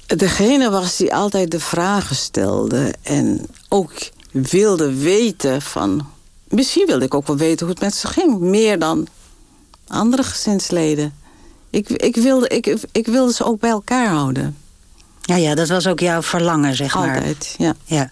[0.06, 3.92] Degene was die altijd de vragen stelde en ook
[4.32, 6.06] wilde weten van.
[6.48, 9.06] Misschien wilde ik ook wel weten hoe het met ze ging, meer dan
[9.86, 11.14] andere gezinsleden.
[11.70, 14.56] Ik, ik, wilde, ik, ik wilde ze ook bij elkaar houden.
[15.22, 17.14] Ja, ja, dat was ook jouw verlangen, zeg maar.
[17.14, 17.74] Altijd, ja.
[17.84, 18.10] ja.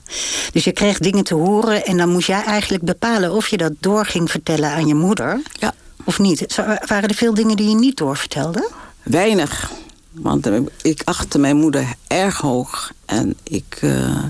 [0.53, 3.73] Dus je kreeg dingen te horen en dan moest jij eigenlijk bepalen of je dat
[3.81, 5.43] door ging vertellen aan je moeder.
[5.53, 5.75] Ja.
[6.05, 6.45] Of niet.
[6.47, 8.71] Zo- Waren er veel dingen die je niet doorvertelde?
[9.03, 9.71] Weinig.
[10.11, 12.91] Want eh, ik achtte mijn moeder erg hoog.
[13.07, 14.25] En ik, eh,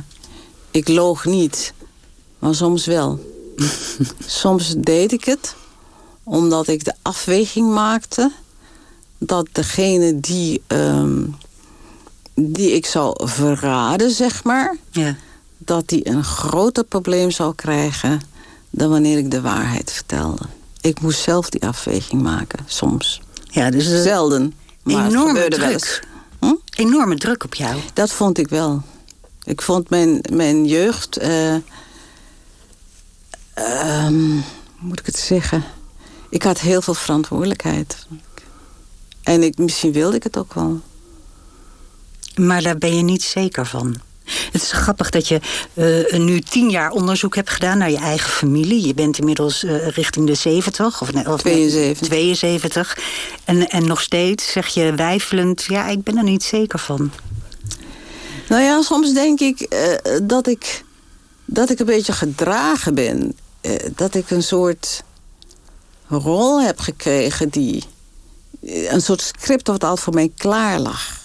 [0.71, 1.73] ik loog niet.
[2.39, 3.21] Maar soms wel.
[4.27, 5.55] soms deed ik het.
[6.25, 8.31] Omdat ik de afweging maakte.
[9.19, 11.23] Dat degene die, ehm,
[12.35, 14.77] die ik zou verraden, zeg maar...
[14.91, 15.17] Ja.
[15.59, 18.21] dat die een groter probleem zou krijgen...
[18.71, 20.43] dan wanneer ik de waarheid vertelde.
[20.81, 23.21] Ik moest zelf die afweging maken, soms.
[23.45, 24.55] Ja, dus een Zelden.
[24.83, 26.05] Maar enorme druk.
[26.39, 26.55] Hm?
[26.77, 27.81] Enorme druk op jou.
[27.93, 28.83] Dat vond ik wel.
[29.45, 31.17] Ik vond mijn, mijn jeugd...
[31.17, 31.55] eh,
[33.55, 34.43] hoe
[34.79, 35.65] moet ik het zeggen?
[36.29, 38.07] Ik had heel veel verantwoordelijkheid.
[39.23, 40.81] En ik, misschien wilde ik het ook wel.
[42.47, 44.01] Maar daar ben je niet zeker van.
[44.53, 45.41] Het is grappig dat je
[45.75, 48.87] eh, nu tien jaar onderzoek hebt gedaan naar je eigen familie.
[48.87, 52.09] Je bent inmiddels eh, richting de 70 of, nee, of 72.
[52.09, 52.99] 72.
[53.45, 57.11] En, en nog steeds zeg je wijfelend, ja, ik ben er niet zeker van.
[58.49, 60.85] Nou ja, soms denk ik eh, dat ik
[61.45, 63.37] dat ik een beetje gedragen ben.
[63.95, 65.03] Dat ik een soort
[66.09, 67.85] rol heb gekregen die...
[68.63, 71.20] Een soort script wat al voor mij klaar lag.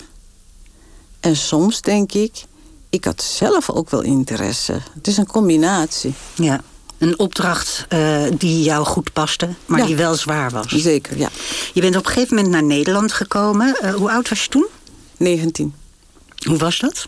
[1.26, 2.44] En soms denk ik,
[2.90, 4.82] ik had zelf ook wel interesse.
[4.94, 6.62] Het is een combinatie, Ja.
[6.98, 9.86] Een opdracht eh, die jou goed paste, maar Ja.
[9.86, 10.68] die wel zwaar was.
[10.68, 11.30] zeker, ja.
[11.74, 13.76] Je bent op een gegeven moment naar Nederland gekomen.
[13.76, 14.66] Eh, hoe oud was je toen?
[15.18, 15.74] 19.
[16.48, 17.06] Hoe was dat?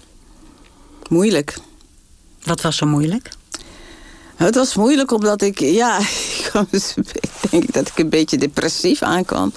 [1.10, 1.58] Moeilijk.
[2.43, 3.30] Wat was zo moeilijk?
[4.36, 5.99] Het was moeilijk omdat ik, ja,
[6.71, 9.53] ik denk dat ik een beetje depressief aankwam.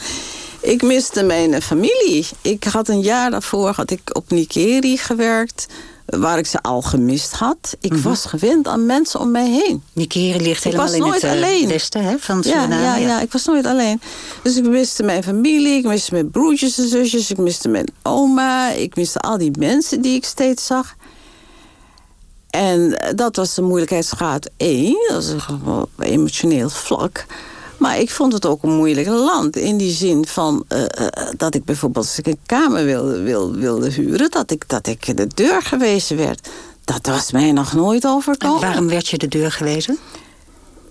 [0.61, 2.27] Ik miste mijn familie.
[2.43, 5.67] Ik had een jaar daarvoor had ik op Nikeri gewerkt,
[6.07, 7.77] waar ik ze al gemist had.
[7.81, 9.83] Ik was gewend aan mensen om mij heen.
[9.93, 11.69] Nikeri ligt Ik helemaal was in nooit het eh, alleen.
[11.69, 12.83] westen hè, van Ja, Suriname.
[12.83, 14.01] ja, ja, ik was nooit alleen.
[14.43, 18.71] Dus ik miste mijn familie, ik miste mijn broertjes en zusjes, ik miste mijn oma,
[18.71, 20.95] ik miste al die mensen die ik steeds zag.
[22.51, 27.27] En eh, dat was de moeilijkheidsgraad 1, dat is een emotioneel vlak.
[27.81, 29.57] Maar ik vond het ook een moeilijk land.
[29.57, 33.53] In die zin van eh, eh, dat ik bijvoorbeeld als ik een kamer wilde, wil,
[33.53, 34.31] wilde huren...
[34.31, 36.49] Dat ik, dat ik de deur gewezen werd.
[36.85, 38.61] Dat was mij nog nooit En overkomen.
[38.61, 39.99] waarom werd je de deur gewezen?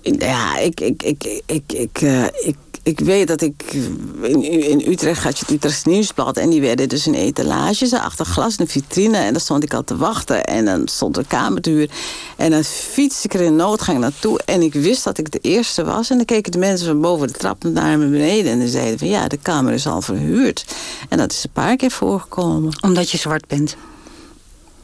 [0.02, 2.56] Ja, ik, ik, ik, ik, ik, eh, ik,
[2.89, 3.73] ik weet dat ik...
[4.21, 6.38] In, in Utrecht had je het Utrechts Nieuwsblad...
[6.38, 9.17] en die werden dus in etalages achter glas in een vitrine...
[9.17, 11.89] en daar stond ik al te wachten en dan stond er kamer te huur.
[12.38, 14.39] En dan fietste ik er in noodgang naartoe...
[14.45, 16.10] en ik wist dat ik de eerste was.
[16.10, 18.52] En dan keken de mensen van boven de trap naar me beneden...
[18.52, 20.65] en dan zeiden van ja, de kamer is al verhuurd.
[21.10, 22.78] En dat is een paar keer voorgekomen.
[22.82, 23.75] Omdat je zwart bent.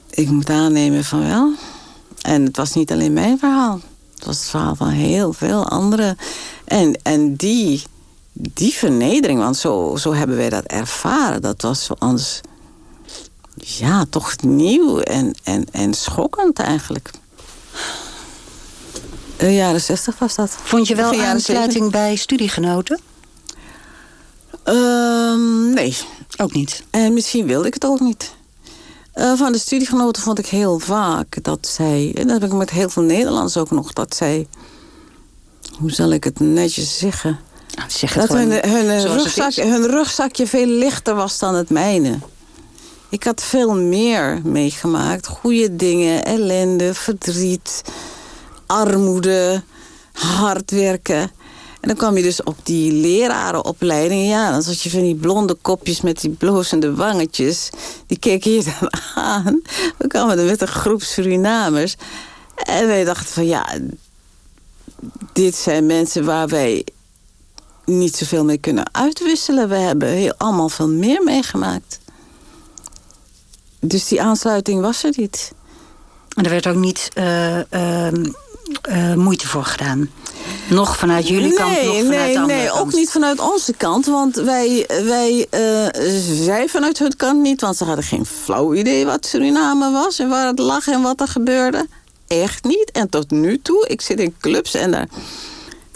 [0.10, 1.54] Ik moet aannemen van wel.
[2.22, 3.80] En het was niet alleen mijn verhaal.
[4.15, 6.18] Het was het verhaal van heel veel anderen.
[6.65, 7.84] En, en die,
[8.38, 11.41] die vernedering, want zo, zo hebben wij dat ervaren.
[11.41, 12.41] Dat was voor ons
[13.56, 17.12] ja, toch nieuw en, en, en schokkend eigenlijk.
[19.38, 20.58] De jaren zestig was dat.
[20.63, 23.00] Vond je wel aansluiting bij studiegenoten?
[24.63, 24.74] 70.
[24.74, 25.98] Ehm, nee,
[26.38, 26.84] Ook niet.
[26.89, 28.36] En misschien wilde ik het ook niet.
[29.13, 32.12] Eh, van de studiegenoten vond ik heel vaak dat zij...
[32.15, 33.93] en dat heb ik met heel veel Nederlands ook nog...
[33.93, 34.48] dat zij...
[35.80, 37.39] hoe zal ik het netjes zeggen...
[37.75, 41.69] Nou, zeg het dat hun, hun, het rugzak, hun rugzakje veel lichter was dan het
[41.69, 42.19] mijne.
[43.10, 45.28] Ik had veel meer meegemaakt.
[45.28, 47.82] Goede dingen, ellende, verdriet,
[48.65, 49.63] armoede,
[50.12, 51.32] hard werken.
[51.82, 54.28] En dan kwam je dus op die lerarenopleiding.
[54.28, 57.69] Ja, dan zat je van die blonde kopjes met die blozende wangetjes.
[58.08, 59.62] Die keken je dan aan.
[59.97, 61.95] We kwamen er met een groep Surinamers.
[62.56, 63.78] En wij dachten van ja,
[65.34, 66.86] dit zijn mensen waar wij
[67.86, 69.69] niet zoveel mee kunnen uitwisselen.
[69.69, 72.00] We hebben heel, allemaal veel meer meegemaakt.
[73.80, 75.52] Dus die aansluiting was er niet.
[76.36, 78.26] En er werd ook niet eh, ehm,
[78.82, 80.10] eh, moeite voor gedaan.
[80.69, 82.80] Nog vanuit jullie kant, nog vanuit nee, de andere nee, kant.
[82.80, 84.06] ook niet vanuit onze kant.
[84.06, 86.02] Want wij, wij eh,
[86.43, 87.62] zij vanuit hun kant niet.
[87.62, 90.19] Want ze hadden geen flauw idee wat Suriname was.
[90.19, 91.88] En waar het lag en wat er gebeurde.
[92.28, 92.91] Echt niet.
[92.91, 95.08] En tot nu toe, ik zit in clubs en daar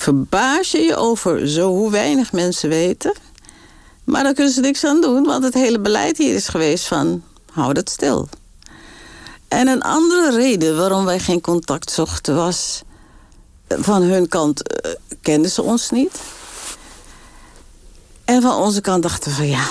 [0.02, 3.14] verbaas je je over zo hoe weinig mensen weten.
[4.04, 5.24] Maar daar kunnen ze niks aan doen.
[5.24, 8.30] Want het hele beleid hier is geweest van, hou dat stil.
[9.48, 12.82] En een andere reden waarom wij geen contact zochten was...
[13.68, 16.20] van hun kant eh, kenden ze ons niet.
[18.26, 19.68] En van onze kant dachten we van ja,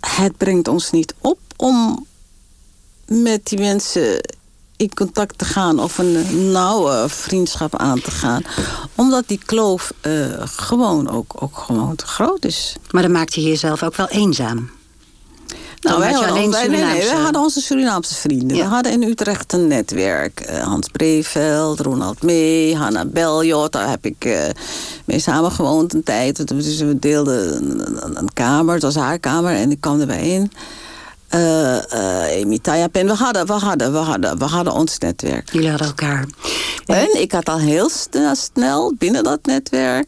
[0.00, 2.06] het brengt ons niet op om
[3.06, 4.20] met die mensen
[4.80, 8.42] in contact te gaan of een nauwe vriendschap aan te gaan.
[8.94, 12.76] Omdat die kloof uh, gewoon ook, ook gewoon te groot is.
[12.90, 14.70] Maar dan maakte je jezelf ook wel eenzaam.
[15.80, 18.56] Nou, wij hadden, alleen wij, nee, nee, wij hadden onze Surinaamse vrienden.
[18.56, 20.46] We hadden in Utrecht een netwerk.
[20.50, 23.72] Uh, Hans Breveld, Ronald Mee, Hanna Beljot.
[23.72, 24.42] Daar heb ik uh,
[25.04, 26.48] mee samen gewoond een tijd.
[26.48, 29.54] Dus we deelden een, een, kamer, het was haar kamer.
[29.54, 30.52] En ik kwam erbij in
[31.34, 35.52] uh, uh, We hadden, we, hadden, we, hadden, we hadden ons netwerk.
[35.52, 36.26] Jullie hadden elkaar.
[36.86, 37.90] En ik had al heel
[38.32, 40.06] snel binnen dat netwerk...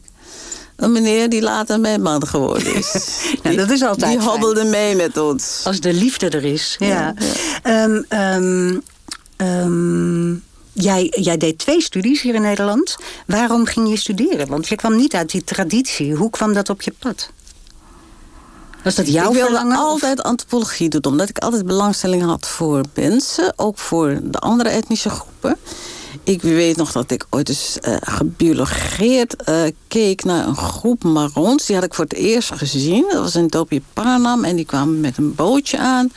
[0.75, 3.19] een meneer die later mijn man geworden is.
[3.43, 5.61] ja, dat is altijd Die hobbelde mee met ons.
[5.63, 6.75] Als de liefde er is.
[6.79, 7.13] Ja.
[7.63, 8.81] Um, um,
[9.37, 12.97] um, Jij, jij, deed twee studies hier in Nederland.
[13.27, 14.47] Waarom ging je studeren?
[14.47, 16.13] Want je kwam niet uit die traditie.
[16.13, 17.29] Hoe kwam dat op je pad?
[18.83, 23.53] Was dat jouw Ik wilde altijd antropologie doen, omdat ik altijd belangstelling had voor mensen,
[23.55, 25.57] ook voor de andere etnische groepen.
[26.23, 31.65] Ik weet nog dat ik ooit eens uh, gebiologeerd uh, keek naar een groep Marons.
[31.65, 33.05] Die had ik voor het eerst gezien.
[33.09, 36.11] Dat was in Dopje Panam en die kwamen met een bootje aan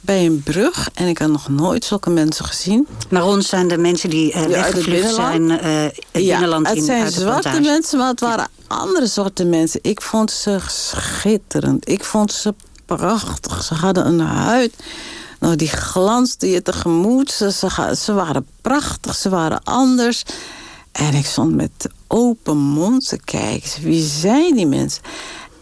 [0.00, 0.88] bij een brug.
[0.94, 2.86] En ik had nog nooit zulke mensen gezien.
[3.10, 6.76] Marons zijn de mensen die uh, weggevlucht zijn uh, het ja, binnenland in.
[6.76, 9.80] Het zijn zwarte mensen, maar het waren andere soorten mensen.
[9.82, 11.88] Ik vond ze schitterend.
[11.88, 12.54] Ik vond ze
[12.86, 13.62] prachtig.
[13.62, 14.74] Ze hadden een huid.
[15.42, 17.30] Nou, die glansde je tegemoet.
[17.30, 17.50] Ze,
[17.96, 19.14] ze, waren prachtig.
[19.14, 20.22] Ze waren anders.
[20.92, 23.82] En ik stond met open mond te kijken.
[23.82, 25.02] Wie zijn die mensen?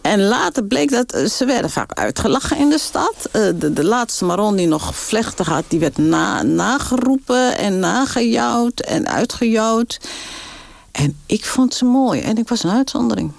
[0.01, 3.15] En later bleek dat eh, ze werden vaak uitgelachen in de stad.
[3.31, 8.79] Eh, de, de laatste Maron die nog vlechten had, die werd na, nageroepen en nagejouwd
[8.79, 9.99] en uitgejouwd.
[10.91, 13.31] En ik vond ze mooi en ik was een uitzondering.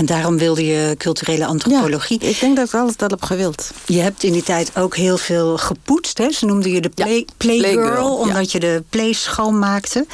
[0.00, 2.18] En daarom wilde je culturele antropologie.
[2.20, 3.70] Ja, ik denk dat ik altijd dat heb gewild.
[3.86, 6.18] Je hebt in die tijd ook heel veel gepoetst.
[6.18, 6.30] Hè?
[6.30, 10.06] Ze noemden je de play, playgirl, omdat je de play schoonmaakte.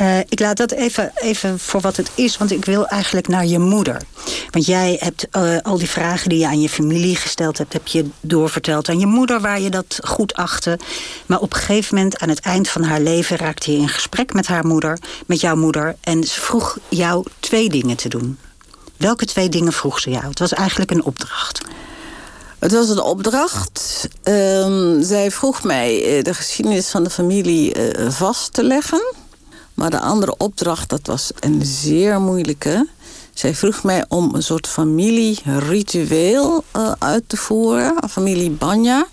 [0.00, 3.46] Uh, ik laat dat even, even voor wat het is, want ik wil eigenlijk naar
[3.46, 4.02] je moeder.
[4.50, 7.72] Want jij hebt uh, al die vragen die je aan je familie gesteld hebt...
[7.72, 10.78] heb je doorverteld aan je moeder, waar je dat goed achtte.
[11.26, 13.36] Maar op een gegeven moment, aan het eind van haar leven...
[13.36, 15.96] raakte je in gesprek met haar moeder, met jouw moeder...
[16.00, 18.38] en ze vroeg jou twee dingen te doen.
[19.04, 20.24] Welke twee dingen vroeg ze jou?
[20.24, 21.60] Het was eigenlijk een opdracht.
[22.58, 24.08] Het was een opdracht.
[24.22, 29.14] Um, zij vroeg mij uh, de geschiedenis van de familie uh, vast te leggen.
[29.74, 32.88] Maar de andere opdracht, dat was een zeer moeilijke.
[33.34, 37.94] Zij vroeg mij om een soort familieritueel uh, uit te voeren.
[38.10, 39.06] Familie Banya.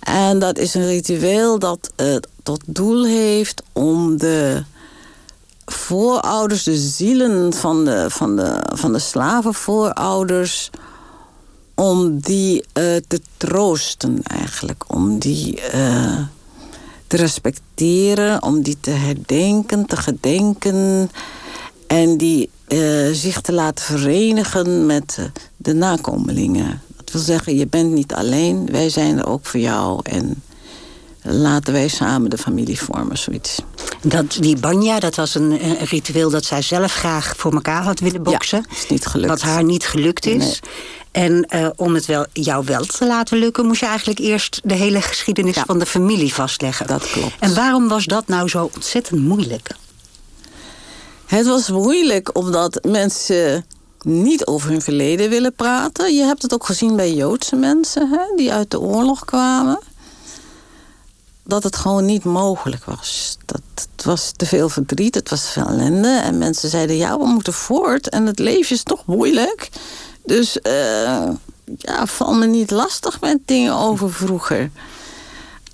[0.00, 1.92] En dat is een ritueel dat
[2.42, 4.64] tot doel heeft om de
[5.64, 10.70] voorouders, de zielen van de, van de, van de slavenvoorouders...
[11.74, 12.64] om die uh,
[13.08, 14.84] te troosten eigenlijk.
[14.86, 16.18] Om die uh,
[17.06, 21.10] te respecteren, om die te herdenken, te gedenken...
[21.86, 26.82] en die uh, zich te laten verenigen met de nakomelingen.
[26.96, 30.00] Dat wil zeggen, je bent niet alleen, wij zijn er ook voor jou...
[30.02, 30.42] en
[31.22, 33.62] laten wij samen de familie vormen, zoiets.
[34.06, 38.00] Dat, die banja, dat was een, een, ritueel dat zij zelf graag voor elkaar had
[38.00, 38.64] willen boksen.
[38.68, 39.28] Ja, is niet gelukt.
[39.28, 40.60] Wat haar niet gelukt is.
[41.10, 43.66] En uh, om het wel, jou wel te laten lukken...
[43.66, 46.86] moest je eigenlijk eerst de hele geschiedenis van de familie vastleggen.
[46.86, 47.34] Dat klopt.
[47.38, 49.68] En waarom was dat nou zo ontzettend moeilijk?
[51.26, 53.66] Het was moeilijk omdat mensen
[54.02, 56.14] niet over hun verleden willen praten.
[56.14, 59.78] Je hebt het ook gezien bij Joodse mensen hè, die uit de oorlog kwamen
[61.44, 63.36] dat het gewoon niet mogelijk was.
[63.44, 66.08] Dat, het was te veel verdriet, het was veel ellende.
[66.08, 68.08] En mensen zeiden, ja, we moeten voort.
[68.08, 69.68] En het leven is toch moeilijk.
[70.24, 71.28] Dus uh,
[71.76, 74.70] ja, val me niet lastig met dingen over vroeger.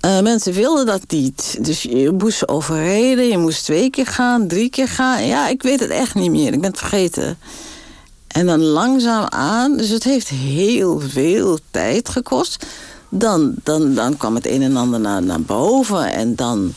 [0.05, 1.57] Uh, mensen wilden dat niet.
[1.61, 3.27] Dus je moest overreden.
[3.27, 5.25] Je moest twee keer gaan, drie keer gaan.
[5.25, 6.53] Ja, ik weet het echt niet meer.
[6.53, 7.37] Ik ben het vergeten.
[8.27, 9.77] En dan langzaam aan.
[9.77, 12.65] Dus het heeft heel veel tijd gekost
[13.13, 16.13] dan, dan, dan kwam het een en ander naar, naar boven.
[16.13, 16.73] En dan,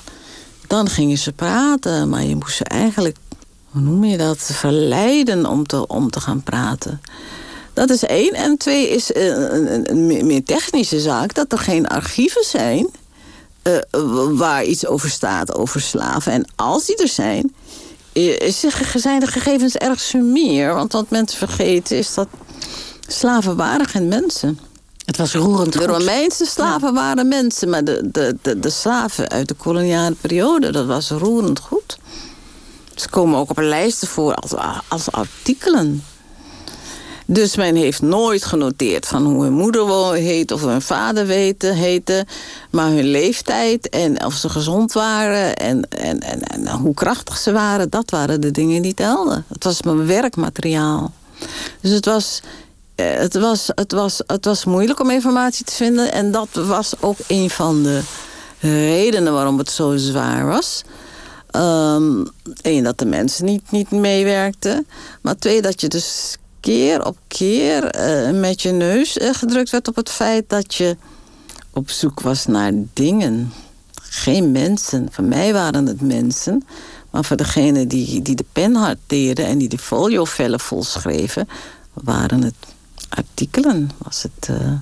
[0.67, 2.09] dan gingen ze praten.
[2.09, 3.17] Maar je moest ze eigenlijk,
[3.71, 7.01] hoe noem je dat, verleiden om te, om te gaan praten.
[7.73, 8.33] Dat is één.
[8.33, 11.35] En twee is een, een, meer technische zaak.
[11.35, 12.89] Dat er geen archieven zijn
[13.63, 13.79] uh,
[14.39, 16.33] waar iets over staat, over slaven.
[16.33, 17.55] En als die er zijn,
[18.95, 20.75] zijn de gegevens erg sumier.
[20.75, 22.29] Want wat mensen vergeten is dat
[23.07, 24.59] slaven waren geen mensen.
[25.05, 29.49] Het was roerend De Romeinse slaven waren mensen, maar de, de, de, de slaven uit
[29.49, 31.99] de koloniale periode, dat was roerend goed.
[32.95, 34.55] Ze komen ook op lijsten voor als,
[34.89, 36.05] als artikelen.
[37.27, 42.27] Dus men heeft nooit genoteerd van hoe hun moeder heet of hun vader weten, heette.
[42.71, 47.53] Maar hun leeftijd en of ze gezond waren en, en, en, en hoe krachtig ze
[47.53, 49.45] waren, dat waren de dingen die telden.
[49.49, 51.13] Het was mijn werkmateriaal.
[51.81, 52.41] Dus het was,
[52.95, 56.13] het, was, het, was, het was moeilijk om informatie te vinden.
[56.13, 58.01] En dat was ook een van de
[58.61, 60.83] redenen waarom het zo zwaar was.
[62.63, 64.87] Eén, dat de mensen niet, niet meewerkten.
[65.21, 69.89] Maar twee, dat je dus keer op keer uh, met je neus uh, gedrukt werd
[69.89, 70.97] op het feit dat je
[71.71, 73.53] op zoek was naar dingen.
[73.95, 75.09] Geen mensen.
[75.11, 76.67] Voor mij waren het mensen.
[77.11, 81.49] Maar voor degene die, die de pen hanteerden en die de foliovellen volschreven...
[81.93, 82.55] waren het
[83.15, 83.91] artikelen.
[83.99, 84.49] Was het...
[84.51, 84.73] Uh,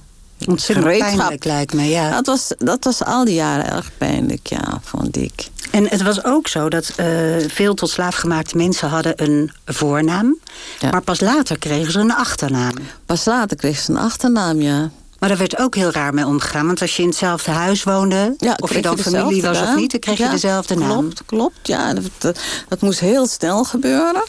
[0.49, 2.11] Ontzettend pijnlijk lijkt me, ja.
[2.11, 5.49] Dat was, dat was al die jaren erg pijnlijk, ja, vond ik.
[5.71, 7.07] En het was ook zo dat uh,
[7.49, 10.39] veel tot slaafgemaakte mensen hadden een voornaam.
[10.81, 10.91] Ja.
[10.91, 12.75] Maar pas later kregen ze een achternaam.
[13.07, 14.91] Pas later kregen ze een achternaam, ja.
[15.23, 16.67] Maar daar werd ook heel raar mee omgegaan.
[16.67, 19.91] Want als je in hetzelfde huis woonde, ja, of je dan familie was of niet...
[19.91, 20.89] dan kreeg je dezelfde naam.
[20.89, 21.67] Klopt, klopt.
[21.69, 24.25] Ja, dat, dat, moest heel snel gebeuren.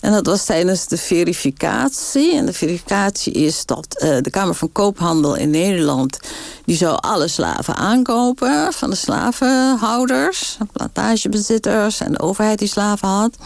[0.00, 2.34] En dat was tijdens de verificatie.
[2.34, 6.18] En de verificatie is dat uh, de Kamer van Koophandel in Nederland...
[6.64, 10.58] die zou alle slaven aankopen van de slavenhouders...
[10.72, 13.36] plantagebezitters en de overheid die slaven had.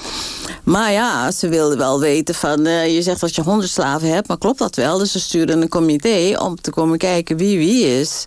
[0.65, 2.67] Maar ja, ze wilden wel weten van...
[2.67, 4.99] Uh, je zegt dat je honderd slaven hebt, maar klopt dat wel?
[4.99, 8.25] Dus ze stuurden een comité om te komen kijken wie wie is...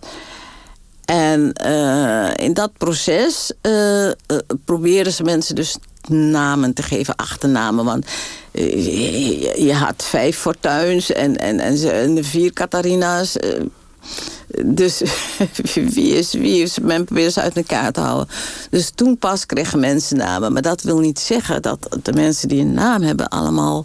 [1.04, 4.10] En uh, in dat proces uh,
[4.64, 5.76] proberen ze mensen dus
[6.08, 7.84] namen te geven, achternamen.
[7.84, 8.06] Want
[8.52, 13.36] je, je, had vijf fortuins en, en, en, vier Catharina's.
[14.64, 15.02] Dus
[15.94, 18.28] wie is wie is, men probeert ze uit elkaar te houden.
[18.70, 20.52] Dus toen pas kregen mensen namen.
[20.52, 23.28] Maar dat wil niet zeggen dat de mensen die een naam hebben...
[23.28, 23.84] allemaal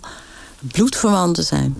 [0.59, 1.75] bloedverwanten zijn.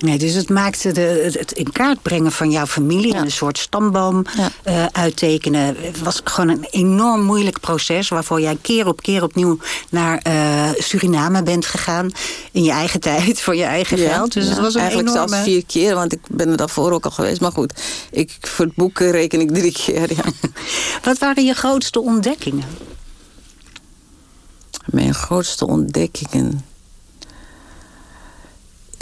[0.00, 3.14] Nee, dus het maakte de, het in kaart brengen van jouw familie...
[3.14, 4.50] en een soort stamboom ja.
[4.64, 5.76] uh, uittekenen...
[6.02, 8.08] was gewoon een enorm moeilijk proces...
[8.08, 9.58] waarvoor jij keer op keer opnieuw
[9.90, 12.10] naar uh, Suriname bent gegaan...
[12.52, 14.32] in je eigen tijd, voor je eigen ja, geld.
[14.32, 15.28] Dus het was een Eigenlijk enorme...
[15.28, 17.40] zelfs vier keer, want ik ben er daarvoor ook al geweest.
[17.40, 20.24] Maar goed, ik, voor het boek reken ik drie keer, ja.
[21.04, 22.64] Wat waren je grootste ontdekkingen?
[24.84, 26.71] Mijn grootste ontdekkingen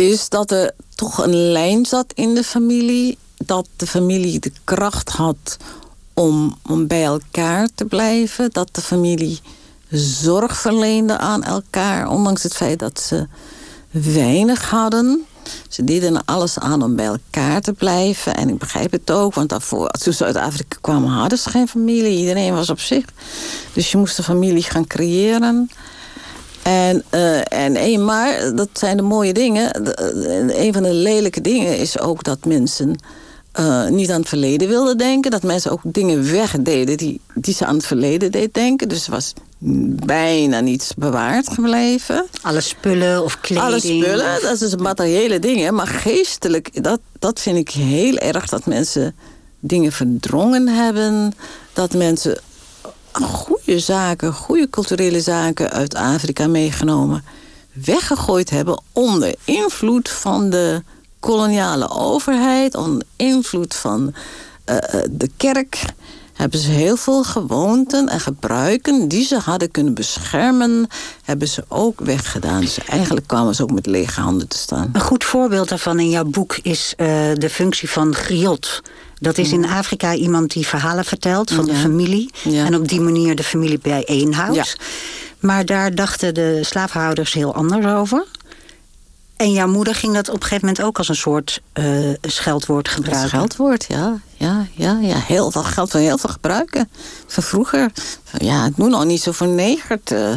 [0.00, 3.18] is dat er toch een lijn zat in de familie.
[3.36, 5.56] Dat de familie de kracht had
[6.14, 8.50] om, om bij elkaar te blijven.
[8.52, 9.40] Dat de familie
[9.90, 12.08] zorg verleende aan elkaar.
[12.08, 13.26] Ondanks het feit dat ze
[13.90, 15.24] weinig hadden.
[15.68, 18.36] Ze deden alles aan om bij elkaar te blijven.
[18.36, 21.10] En ik begrijp het ook, want daarvoor, toen ze uit Afrika kwamen...
[21.10, 22.18] hadden ze geen familie.
[22.18, 23.04] Iedereen was op zich.
[23.72, 25.70] Dus je moest een familie gaan creëren...
[26.62, 29.85] En, uh, en een, maar dat zijn de mooie dingen.
[29.85, 32.99] De, een van de lelijke dingen is ook dat mensen
[33.59, 35.31] uh, niet aan het verleden wilden denken.
[35.31, 38.88] Dat mensen ook dingen wegdeden die, die ze aan het verleden deed denken.
[38.88, 39.33] Dus er was
[40.05, 42.27] bijna niets bewaard gebleven.
[42.42, 43.66] Alle spullen of kleding.
[43.66, 45.75] Alle spullen, dat is dus materiële dingen.
[45.75, 48.49] Maar geestelijk, dat, dat vind ik heel erg.
[48.49, 49.14] Dat mensen
[49.61, 51.35] dingen verdrongen hebben.
[51.73, 52.38] Dat mensen
[53.12, 57.25] goede zaken, goede culturele zaken uit Afrika meegenomen.
[57.73, 60.83] Weggegooid hebben onder invloed van de
[61.20, 62.75] koloniale overheid.
[62.75, 64.14] Onder invloed van
[64.66, 64.77] uh,
[65.11, 65.85] de kerk.
[66.40, 70.87] Hebben ze heel veel gewoonten en gebruiken die ze hadden kunnen beschermen.
[71.24, 72.61] Hebben ze ook weggedaan.
[72.61, 74.90] Dus eigenlijk kwamen ze ook met lege handen te staan.
[74.92, 78.83] Een goed voorbeeld daarvan in jouw boek is uh, de functie van griot.
[79.18, 82.31] Dat is in Afrika iemand die verhalen vertelt van de familie.
[82.44, 84.55] En op die manier de familie bijeenhoudt.
[84.55, 84.64] Ja.
[85.38, 88.24] Maar daar dachten de slaafhouders heel anders over.
[89.40, 92.88] En jouw moeder ging dat op een gegeven moment ook als een soort uh, scheldwoord
[92.88, 93.29] gebruiken.
[93.29, 94.20] Scheldwoord, ja.
[94.37, 95.16] Ja, ja, ja.
[95.16, 96.90] Heel veel geld van heel veel gebruiken.
[97.26, 97.92] Van vroeger.
[98.38, 100.11] Ja, doe nog niet zo vernegerd.
[100.11, 100.35] Uh,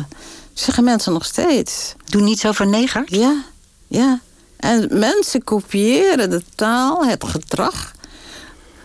[0.54, 1.96] zeggen mensen nog steeds.
[2.06, 3.16] Doe niet zo vernegerd?
[3.16, 3.44] Ja,
[3.88, 4.20] ja.
[4.58, 7.94] En mensen kopiëren de taal, het gedrag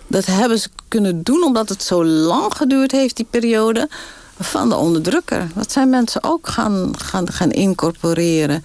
[0.09, 3.89] dat hebben ze kunnen doen omdat het zo lang geduurd heeft, die periode
[4.39, 5.49] van de onderdrukker.
[5.55, 8.65] Dat zijn mensen ook gaan, gaan, gaan incorporeren.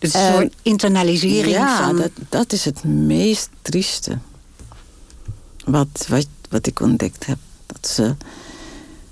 [0.00, 1.96] Dus een soort internalisering ja, van...
[1.96, 4.18] dat, dat is het meest trieste.
[5.64, 7.38] Wat, wat, wat ik ontdekt heb.
[7.66, 8.14] Dat ze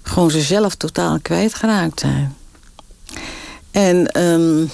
[0.03, 2.37] gewoon zichzelf totaal kwijtgeraakt zijn.
[3.71, 4.71] En um,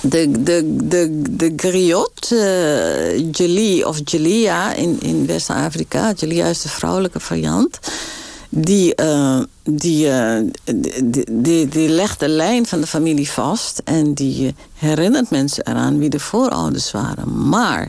[0.00, 6.12] de, de, de, de griot, uh, of Jelia in, in West-Afrika...
[6.16, 7.78] Jelia is de vrouwelijke variant...
[8.54, 14.14] die, uh, die, uh, die, die, die, legt de lijn van de familie vast en
[14.14, 17.48] die herinnert mensen eraan wie de voorouders waren.
[17.48, 17.88] Maar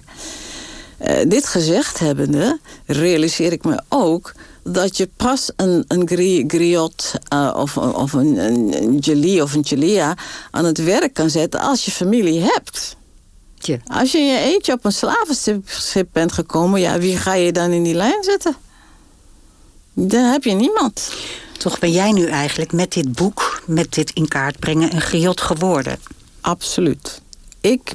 [1.01, 4.33] uh, dit gezegd hebbende, realiseer ik me ook
[4.63, 6.07] dat je pas een, een
[6.47, 7.13] griot
[7.55, 10.17] of, of een, een, of een gelia
[10.51, 12.95] aan het werk kan zetten als je familie hebt.
[13.87, 17.71] Als je in je eentje op een slavenschip bent gekomen, ja, wie ga je dan
[17.71, 18.55] in die lijn zetten?
[19.93, 21.13] Dan heb je niemand.
[21.57, 25.41] Toch ben jij nu eigenlijk met dit boek, met dit in kaart brengen, een griot
[25.41, 25.97] geworden?
[26.41, 27.21] Absoluut.
[27.61, 27.93] Ik,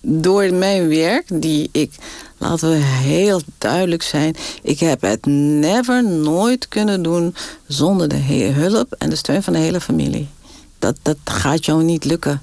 [0.00, 1.92] door mijn werk, die ik,
[2.38, 7.34] laten we heel duidelijk zijn, ik heb het never, nooit kunnen doen
[7.66, 10.28] zonder de hulp en de steun van de hele familie.
[10.78, 12.42] Dat, dat gaat jou niet lukken.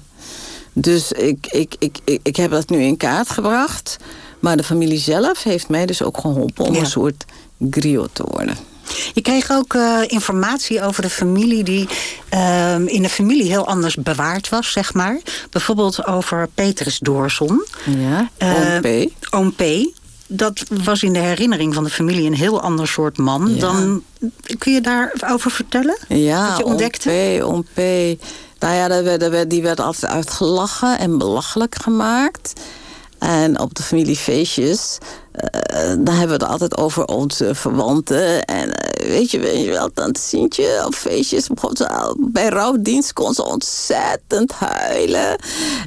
[0.72, 3.96] Dus ik, ik, ik, ik, ik heb dat nu in kaart gebracht.
[4.40, 6.80] Maar de familie zelf heeft mij dus ook geholpen om Ja.
[6.80, 7.24] een soort
[7.70, 8.56] griot te worden.
[9.12, 11.88] Je kreeg ook eh, informatie over de familie die
[12.28, 15.20] ehm, in de familie heel anders bewaard was, zeg maar.
[15.50, 17.64] Bijvoorbeeld over Petrus Doorson.
[17.98, 19.62] Ja, Eh, oom P.
[20.26, 23.60] Dat was in de herinnering van de familie een heel ander soort man Ja.
[23.60, 24.02] dan.
[24.58, 25.96] Kun je daarover vertellen?
[26.08, 27.40] Ja, Wat je ontdekte?
[27.42, 27.78] Oom P.
[28.58, 32.52] Nou ja, die werd altijd uitgelachen en belachelijk gemaakt.
[33.22, 34.98] En op de familiefeestjes,
[35.32, 35.48] eh,
[35.98, 38.44] daar hebben we het altijd over onze verwanten.
[38.44, 41.74] En eh, weet, je, weet je wel, tante Sientje op feestjes, begon
[42.18, 45.36] bij rouwdienst kon ze ontzettend huilen.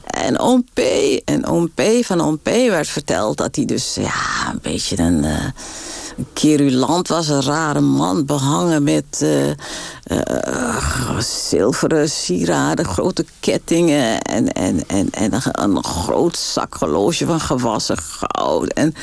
[0.05, 0.79] En oom P,
[1.25, 5.23] en oom P van oom P werd verteld dat hij dus ja, een beetje een...
[5.23, 5.45] eh,
[6.33, 9.49] querulant was, een rare man, behangen met eh,
[10.03, 18.73] eh, zilveren sieraden, grote kettingen en, en, en, en een, groot zakhorloge van gewassen goud.
[18.73, 18.93] En,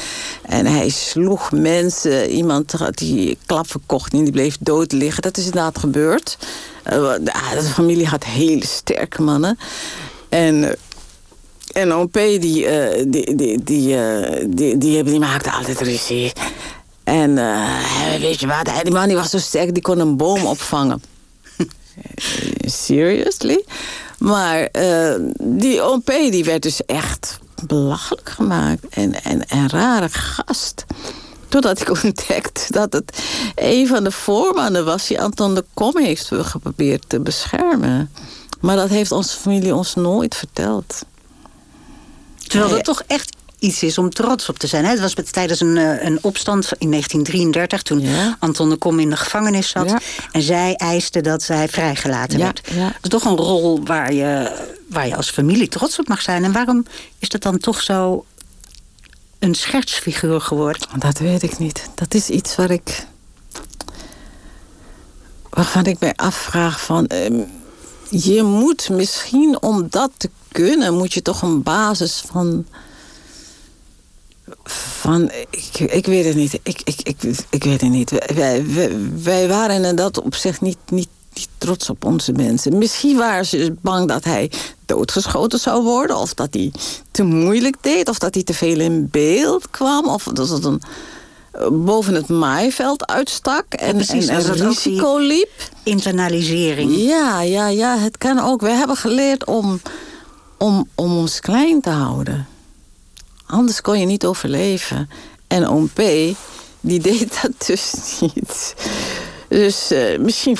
[0.43, 2.31] en hij sloeg mensen.
[2.31, 5.23] Iemand had die klap verkocht en die bleef dood liggen.
[5.23, 6.39] Dat is inderdaad gebeurd.
[6.83, 7.13] Eh,
[7.55, 9.59] de familie had hele sterke mannen.
[10.29, 10.65] En...
[10.65, 10.73] eh,
[11.73, 16.33] en OP, die, eh, die, die, die, eh, die, die, die maakte altijd ruzie.
[17.05, 20.47] En eh, weet je wat, die man die was zo sterk, die kon een boom
[20.47, 21.03] opvangen.
[22.85, 23.65] Seriously?
[24.19, 28.87] Maar eh, die OP die werd dus echt belachelijk gemaakt.
[28.91, 30.85] En, en een rare gast.
[31.49, 33.23] Totdat ik ontdekte dat het
[33.55, 35.07] een van de voormannen was...
[35.07, 38.11] die Anton de Kom heeft geprobeerd te beschermen.
[38.61, 41.05] Maar dat heeft onze familie ons nooit verteld.
[42.47, 44.85] Terwijl dat toch echt iets is om trots op te zijn.
[44.85, 44.91] Hè?
[44.91, 47.83] Het was tijdens een, eh, een opstand in 1933...
[47.83, 48.37] toen Ja.
[48.39, 49.89] Anton de Kom in de gevangenis zat.
[49.91, 50.01] Ja.
[50.33, 52.65] En zij eiste dat zij vrijgelaten Ja, werd.
[52.75, 54.59] Dat is toch een rol waar je,
[54.89, 56.45] waar je als familie trots op mag zijn.
[56.45, 56.87] En waarom
[57.19, 58.25] is dat dan toch zo
[59.39, 60.89] een schertsfiguur geworden?
[60.99, 61.89] Dat weet ik niet.
[61.95, 63.07] Dat is iets waar ik.
[65.51, 67.07] waarvan ik mij afvraag van.
[67.07, 67.41] ehm,
[68.11, 72.67] je moet misschien om dat te kunnen, moet je toch een basis van.
[74.65, 76.53] Van, ik, ik weet het niet.
[76.63, 78.11] Ik, ik, ik, ik weet het niet.
[78.35, 78.91] Wij, wij,
[79.23, 82.79] wij waren in dat opzicht niet, niet, niet trots op onze mensen.
[82.79, 84.51] Misschien waren ze bang dat hij
[84.87, 86.17] doodgeschoten zou worden.
[86.17, 86.73] Of dat hij
[87.11, 88.09] te moeilijk deed.
[88.09, 90.07] Of dat hij te veel in beeld kwam.
[90.07, 90.83] Of dat het een,
[91.85, 93.75] boven het maaiveld uitstak.
[93.75, 95.51] En, precies, en, risico liep.
[95.83, 96.97] Internalisering.
[96.97, 98.61] Ja, ja, ja, het kan ook.
[98.61, 99.81] We hebben geleerd om,
[100.59, 102.47] om, om ons klein te houden.
[103.53, 105.11] Anders kon je niet overleven.
[105.47, 106.01] En oom P,
[106.81, 108.75] die deed dat dus niet.
[109.49, 110.57] Dus eh, misschien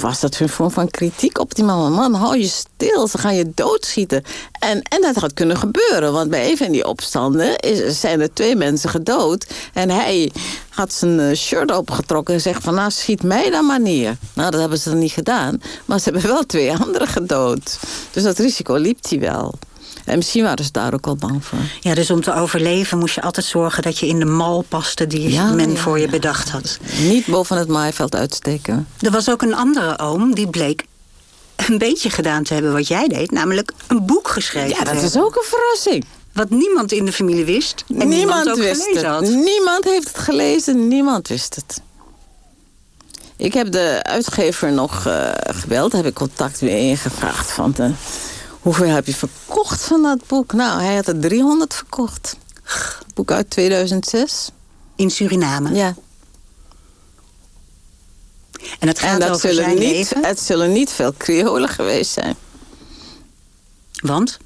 [0.00, 1.92] was dat een vorm van kritiek op die man.
[1.92, 4.22] Man, hou je stil, ze gaan je doodschieten.
[4.58, 8.32] En, en dat had kunnen gebeuren, want bij een van die opstanden is, zijn er
[8.32, 9.46] twee mensen gedood.
[9.72, 10.32] En hij
[10.68, 12.74] had zijn eh, shirt opengetrokken en zegt van...
[12.74, 14.16] nou, schiet mij dan maar neer.
[14.32, 15.62] Nou, dat hebben ze dan niet gedaan.
[15.84, 17.78] Maar ze hebben wel twee anderen gedood.
[18.10, 19.54] Dus dat risico liep hij wel.
[20.04, 21.58] En misschien waren ze daar ook al bang voor.
[21.80, 25.06] Ja, dus om te overleven moest je altijd zorgen dat je in de mal paste
[25.06, 26.10] die Ja, men ja, voor je ja.
[26.10, 26.78] bedacht had.
[27.00, 28.88] Niet boven het maaiveld uitsteken.
[29.00, 30.84] Er was ook een andere oom die bleek
[31.56, 34.68] een beetje gedaan te hebben wat jij deed, namelijk een boek geschreven.
[34.68, 36.04] Ja, dat is ook een verrassing.
[36.32, 37.84] Wat niemand in de familie wist.
[37.88, 39.14] En niemand, niemand ook wist gelezen het.
[39.14, 39.28] had.
[39.44, 41.80] Niemand heeft het gelezen, niemand wist het.
[43.36, 47.50] Ik heb de uitgever nog eh, gebeld, heb ik contact mee ingevraagd.
[47.50, 47.90] Van de,
[48.62, 50.52] hoeveel heb je verkocht van dat boek?
[50.52, 52.36] Nou, hij had er 300 verkocht.
[53.14, 54.50] Boek uit 2006.
[54.96, 55.74] In Suriname.
[55.74, 55.94] Ja.
[58.78, 60.24] En het gaat En dat over zullen, zijn niet, leven.
[60.24, 62.36] het zullen niet veel Creolen geweest zijn.
[63.92, 64.38] Want?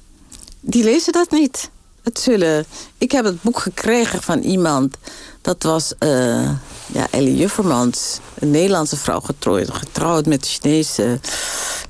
[0.59, 1.69] Die lezen dat niet.
[2.03, 2.65] Het zullen,
[2.97, 4.97] ik heb het boek gekregen van iemand.
[5.41, 6.49] Dat was eh,
[6.85, 11.19] Ja, Ellie Juffermans, een Nederlandse vrouw getrouwd, getrouwd met een Chinese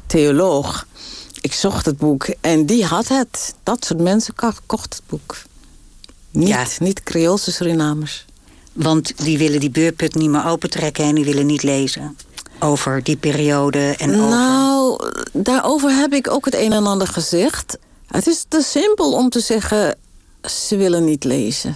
[0.05, 0.85] theoloog.
[1.47, 3.53] Ik zocht het boek en die had het.
[3.63, 4.33] Dat soort mensen
[4.65, 5.37] kocht het boek.
[6.31, 6.65] Niet, Ja.
[6.79, 8.25] niet Creoolse Surinamers.
[8.73, 12.17] Want die willen die beurput niet meer opentrekken en die willen niet lezen.
[12.59, 14.29] Over die periode en over...
[14.29, 17.77] Nou, daarover heb ik ook het een en ander gezegd.
[18.07, 19.97] Het is te simpel om te zeggen,
[20.41, 21.75] ze willen niet lezen.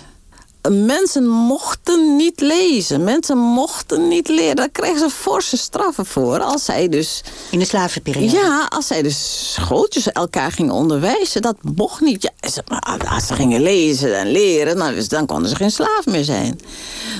[0.70, 3.03] Mensen mochten niet lezen.
[3.03, 4.55] Mensen mochten niet leren.
[4.55, 6.39] Daar kregen ze forse straffen voor.
[6.39, 8.36] Als zij dus, In de slavenperiode.
[8.38, 11.41] ja, als zij dus schooltjes elkaar gingen onderwijzen.
[11.41, 12.22] Dat mocht niet.
[12.24, 12.64] Ja, ze-
[13.09, 16.59] als ze gingen lezen en leren, dan konden ze geen slaaf meer zijn.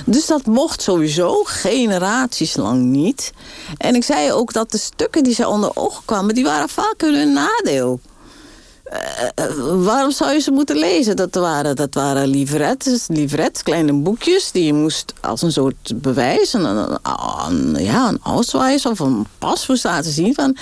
[0.06, 3.32] Dus dat mocht sowieso generaties lang niet.
[3.76, 6.34] En ik zei ook dat de stukken die ze onder ogen kwamen...
[6.34, 8.00] die waren vaak hun nadeel.
[8.92, 9.52] Eh, eh,
[9.84, 11.16] waarom zou je ze moeten lezen?
[11.16, 12.28] Dat waren, dat waren
[13.08, 14.50] livrets, kleine boekjes...
[14.50, 19.66] die je moest als een soort bewijs, een, een, ja, een ausweis of een pas
[19.66, 20.34] moest laten zien...
[20.34, 20.56] van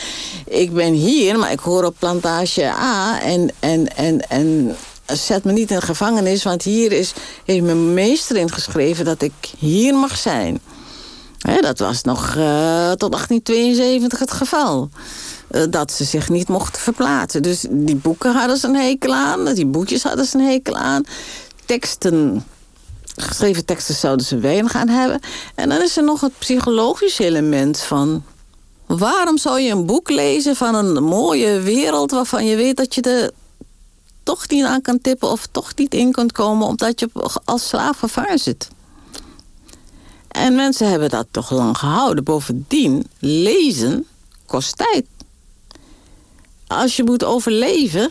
[0.47, 3.21] ik ben hier, maar ik hoor op plantage A...
[3.21, 4.77] en, en, en, en
[5.07, 6.43] zet me niet in gevangenis...
[6.43, 7.13] want hier is,
[7.45, 10.61] heeft mijn meester ingeschreven dat ik hier mag zijn...
[11.61, 14.89] Dat was nog eh, tot 1872 het geval.
[15.51, 17.43] Eh, dat ze zich niet mochten verplaatsen.
[17.43, 19.55] Dus die boeken hadden ze een hekel aan.
[19.55, 21.05] Die boekjes hadden ze een hekel aan.
[21.65, 22.45] Teksten,
[23.17, 25.21] geschreven teksten zouden ze weinig aan hebben.
[25.55, 28.23] En dan is er nog het psychologische element van...
[28.87, 32.11] waarom zou je een boek lezen van een mooie wereld...
[32.11, 33.31] waarvan je weet dat je er
[34.23, 35.29] toch niet aan kan tippen...
[35.29, 37.09] of toch niet in kunt komen omdat je
[37.45, 38.69] als slaaf gevaar zit?
[40.29, 42.25] En mensen hebben dat toch lang gehouden.
[42.25, 44.07] Bovendien, lezen
[44.47, 45.07] kost tijd.
[46.71, 48.11] Als je moet overleven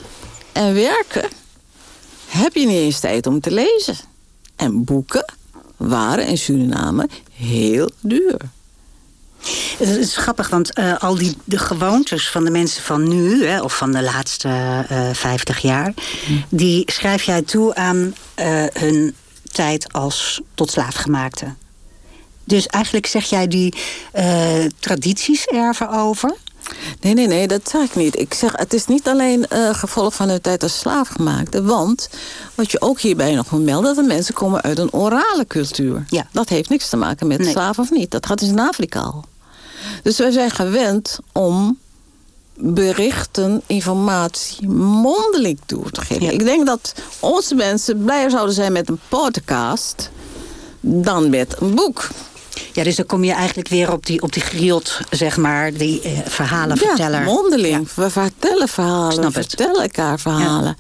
[0.52, 1.30] en werken,
[2.28, 3.96] heb je niet eens tijd om te lezen.
[4.56, 5.34] En boeken
[5.78, 8.38] waren in Suriname heel duur.
[9.78, 13.62] Het is grappig, want eh, al die de gewoontes van de mensen van nu, hè,
[13.62, 15.94] of van de laatste eh 50 jaar,
[16.50, 19.16] die schrijf jij toe aan eh, hun
[19.52, 21.54] tijd als tot slaafgemaakte.
[22.44, 23.74] Dus eigenlijk zeg jij die
[24.80, 26.36] tradities erven over.
[27.02, 28.20] Nee, nee, nee, dat zeg ik niet.
[28.20, 31.64] Ik zeg, het is niet alleen eh, gevolg van hun tijd als slaafgemaakte.
[31.64, 32.10] Want,
[32.56, 33.96] wat je ook hierbij nog moet melden...
[33.96, 36.06] dat de mensen komen uit een orale cultuur.
[36.08, 36.28] Ja.
[36.32, 37.52] Dat heeft niks te maken met Nee.
[37.52, 38.12] slaaf of niet.
[38.12, 39.26] Dat gaat dus in Afrika al.
[40.04, 41.78] Dus wij zijn gewend om
[42.56, 46.24] berichten, informatie mondeling door te geven.
[46.26, 46.32] Ja.
[46.32, 50.10] Ik denk dat onze mensen blijer zouden zijn met een podcast...
[50.82, 52.08] dan met een boek.
[52.74, 56.02] Ja, dus dan kom je eigenlijk weer op die, op die griot, zeg maar, die
[56.02, 57.20] eh, verhalenverteller.
[57.20, 57.94] Ja, mondeling.
[57.94, 60.78] We vertellen verhalen, Snap we vertellen elkaar verhalen.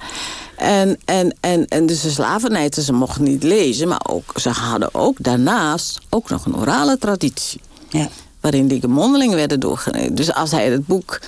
[0.56, 3.88] En, en, en, en dus de slavernijden, ze mochten niet lezen...
[3.88, 7.62] maar ook, ze hadden ook daarnaast ook nog een orale traditie...
[7.90, 8.10] Ja.
[8.40, 10.16] waarin die mondelingen werden doorgereden.
[10.16, 11.20] Dus als hij het boek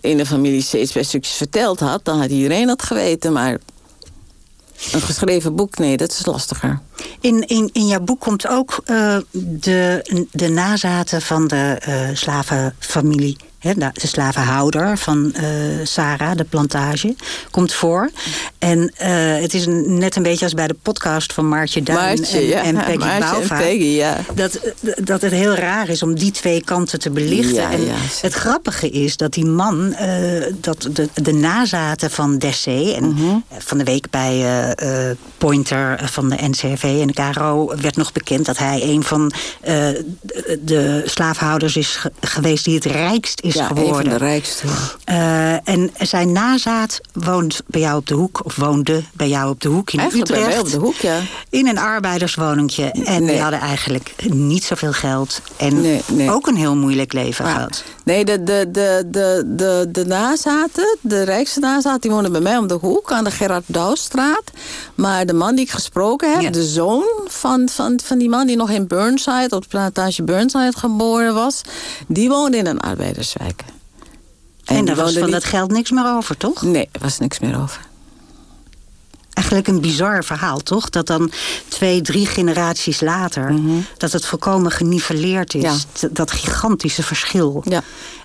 [0.00, 2.04] in de familie steeds bij stukjes verteld had...
[2.04, 3.58] dan had iedereen dat geweten, maar...
[4.92, 6.80] Een geschreven boek, nee, dat is lastiger.
[7.20, 13.36] In, in, in jouw boek komt ook eh, de, de nazaten van de eh, slavenfamilie.
[13.64, 15.44] Hè, de, de slavenhouder van eh,
[15.82, 17.14] Sarah, de plantage,
[17.50, 18.10] komt voor.
[18.58, 19.08] En eh,
[19.40, 22.46] het is een, net een beetje als bij de podcast van Maartje Duin Maartje, en,
[22.46, 22.62] ja.
[22.62, 23.62] en Peggy Maartje en Bouwvaart.
[23.62, 24.16] Peggy, ja.
[24.34, 24.58] Dat,
[25.02, 27.54] dat het heel raar is om die twee kanten te belichten.
[27.54, 27.80] Ja, en
[28.20, 32.92] het grappige is dat die man, eh, dat de, de nazaten van Dessé...
[32.96, 33.36] en Mhm.
[33.58, 34.72] van de week bij
[35.38, 37.72] Pointer van de NCRV en de KRO...
[37.80, 40.04] werd nog bekend dat hij een van de,
[40.60, 42.64] de slaafhouders is ge- geweest...
[42.64, 44.66] die het rijkst is ja, een van de rijkste.
[45.04, 48.40] Eh, en zijn nazaat woont bij jou op de hoek...
[48.44, 51.18] of woonde bij jou op de hoek in Eigenlijk bij mij op de hoek, ja.
[51.50, 52.90] In een arbeiderswoningje.
[52.90, 53.32] En Nee.
[53.32, 55.40] die hadden eigenlijk niet zoveel geld.
[55.56, 56.30] En Nee, nee.
[56.30, 57.52] ook een heel moeilijk leven Ja.
[57.52, 57.84] gehad.
[58.04, 62.56] Nee, de, de, de, de, de, de nazaten, de rijkste nazaten, die wonen bij mij
[62.56, 64.42] om de hoek aan de Gerard Douwstraat.
[64.94, 66.50] Maar de man die ik gesproken heb, Ja.
[66.50, 70.72] de zoon van, van, van die man die nog in Burnside, op de plantage Burnside
[70.76, 71.60] geboren was,
[72.06, 73.43] die woonde in een arbeiderswijk.
[74.64, 76.62] En, daar was van niet- dat geld niks meer over, toch?
[76.62, 77.80] Nee, er was niks meer over.
[79.32, 80.90] Eigenlijk een bizar verhaal, toch?
[80.90, 81.30] Dat dan
[81.68, 83.54] twee, drie generaties later...
[83.96, 85.62] dat het volkomen geniveleerd is.
[85.62, 85.72] Mhm.
[86.00, 86.08] Ja.
[86.10, 87.62] Dat gigantische verschil.
[87.64, 87.82] Ja.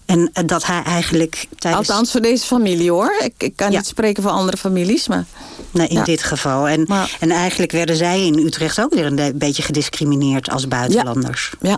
[0.10, 1.90] En eh, dat hij eigenlijk tijdens...
[1.90, 3.16] Althans voor deze familie hoor.
[3.20, 3.78] Ik, ik kan Ja.
[3.78, 5.26] niet spreken voor andere families, maar...
[5.72, 6.04] Nee, in Ja.
[6.04, 6.68] dit geval.
[6.68, 11.52] En, Maar- en eigenlijk werden zij in Utrecht ook weer een beetje gediscrimineerd als buitenlanders.
[11.62, 11.78] Ja,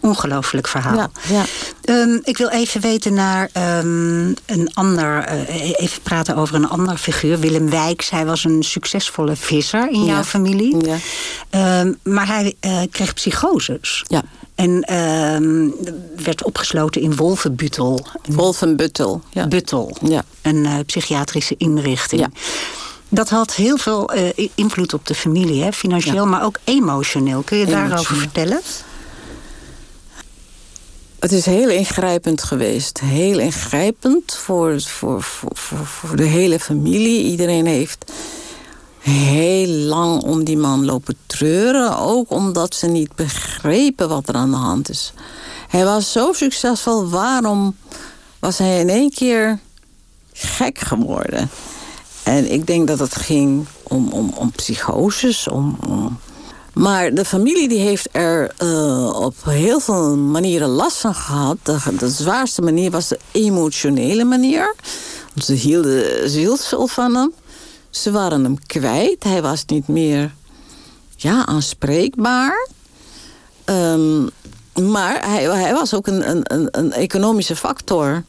[0.00, 0.96] Ongelooflijk verhaal.
[0.96, 1.44] ja, ja.
[1.84, 5.18] Ehm, ik wil even weten naar ehm, een ander.
[5.24, 7.38] eh, even praten over een ander figuur.
[7.38, 8.10] Willem Wijks.
[8.10, 10.76] Hij was een succesvolle visser in jouw familie.
[10.86, 10.96] Ja.
[11.50, 14.04] Ehm, maar hij eh, kreeg psychoses.
[14.06, 14.22] Ja.
[14.54, 15.68] En ehm,
[16.24, 18.06] werd opgesloten in Wolvenbuttel.
[18.28, 19.22] Wolfenbuttel.
[19.30, 19.48] Ja.
[19.48, 19.96] Buttel.
[20.02, 20.24] Ja.
[20.42, 22.20] Een eh, psychiatrische inrichting.
[22.20, 22.30] Ja.
[23.08, 25.72] Dat had heel veel eh, invloed op de familie, hè?
[25.72, 26.24] financieel, Ja.
[26.24, 27.42] maar ook emotioneel.
[27.42, 28.60] Kun je daarover vertellen?
[31.18, 33.00] Het is heel ingrijpend geweest.
[33.00, 37.24] Heel ingrijpend voor, voor, voor, voor de hele familie.
[37.24, 38.12] Iedereen heeft
[39.02, 41.98] heel lang om die man lopen treuren.
[41.98, 45.12] Ook omdat ze niet begrepen wat er aan de hand is.
[45.68, 47.08] Hij was zo succesvol.
[47.08, 47.76] Waarom
[48.38, 49.58] was hij in één keer
[50.32, 51.50] gek geworden?
[52.22, 55.78] En ik denk dat het ging om, om, om psychoses, om,
[56.72, 61.56] maar de familie die heeft er eh, op heel veel manieren last van gehad.
[61.62, 64.74] De, de zwaarste manier was de emotionele manier.
[65.36, 67.32] Ze hielden zielsveel van hem.
[67.92, 69.24] Ze waren hem kwijt.
[69.24, 70.34] Hij was niet meer
[71.16, 72.68] ja, aanspreekbaar.
[73.64, 74.22] Ehm,
[74.90, 78.24] maar hij, hij was ook een, een, een, economische factor.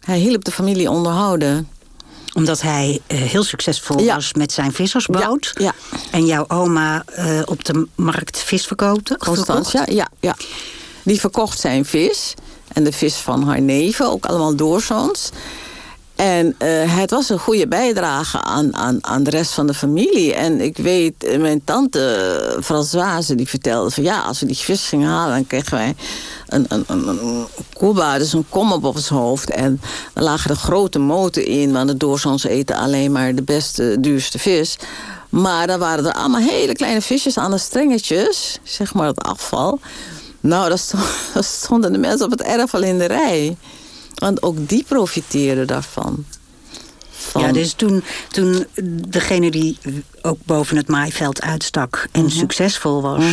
[0.00, 1.68] Hij hielp de familie onderhouden.
[2.34, 4.14] Omdat hij eh, heel succesvol Ja.
[4.14, 5.52] was met zijn vissersboot.
[5.54, 5.98] Ja, ja.
[6.10, 9.16] En jouw oma eh, op de markt vis verkoopte.
[9.18, 10.36] Constantia, ja, ja.
[11.02, 12.34] Die verkocht zijn vis.
[12.72, 15.30] En de vis van haar neven, ook allemaal doorzoons.
[16.22, 20.34] En eh, het was een goede bijdrage aan, aan, aan de rest van de familie.
[20.34, 22.00] En ik weet, eh, mijn tante
[22.56, 24.02] eh, Françoise, die vertelde van...
[24.02, 25.94] ja, als we die vis gingen halen, dan kregen wij
[26.46, 29.50] een, een, een, koeba, dus een kom op ons hoofd.
[29.50, 29.80] En
[30.12, 34.38] dan lagen er grote moten in, want de doorzoons eten alleen maar de beste, duurste
[34.38, 34.76] vis.
[35.28, 39.80] Maar dan waren er allemaal hele kleine visjes aan de strengetjes, zeg maar het afval.
[40.40, 40.94] Nou, dat
[41.44, 43.56] stonden de mensen op het erf al in de rij.
[44.22, 46.24] Want ook die profiteerden daarvan.
[47.10, 48.66] Van- Ja, dus toen, toen
[49.08, 49.78] degene die
[50.22, 52.30] ook boven het maaiveld uitstak en Mhm.
[52.36, 53.24] succesvol was,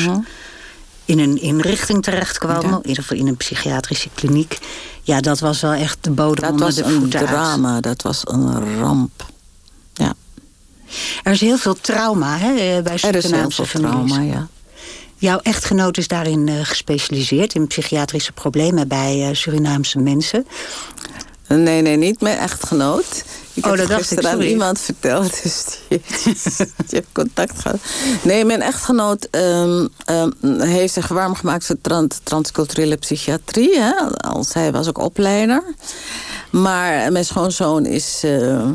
[1.06, 2.68] in een inrichting terechtkwam, Ja.
[2.84, 4.58] in ieder geval in een psychiatrische kliniek,
[5.02, 7.28] ja, dat was wel echt de bodem dat onder was de een voeten uit.
[7.28, 9.26] drama, dat was een ramp.
[9.94, 10.14] Ja,
[11.24, 14.12] Er is heel veel trauma hè, bij er is heel veel families.
[14.12, 14.48] trauma, ja.
[15.20, 20.46] Jouw echtgenoot is daarin eh, gespecialiseerd in psychiatrische problemen bij eh, Surinaamse mensen.
[21.48, 23.24] Nee, nee, niet mijn echtgenoot.
[23.54, 26.36] Ik Oh, heb dat het dacht ik, aan iemand verteld, dus die, die
[26.90, 27.78] heeft contact gehad.
[28.24, 33.80] Nee, mijn echtgenoot ehm, ehm, heeft zich warm gemaakt voor trans, transculturele psychiatrie.
[33.80, 33.94] Hè?
[34.18, 35.64] Als hij was ook opleider.
[36.52, 38.72] Maar mijn schoonzoon is, eh,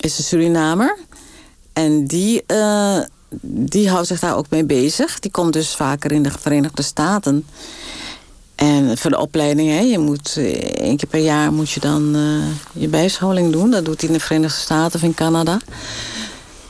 [0.00, 0.98] is een Surinamer.
[1.72, 2.42] En die,
[3.42, 5.18] die houdt zich daar ook mee bezig.
[5.18, 7.44] Die komt dus vaker in de Verenigde Staten.
[8.54, 12.14] En voor de opleiding, hè, je moet eh, één keer per jaar moet je dan
[12.14, 13.70] eh, je bijscholing doen.
[13.70, 15.58] Dat doet hij in de Verenigde Staten of in Canada.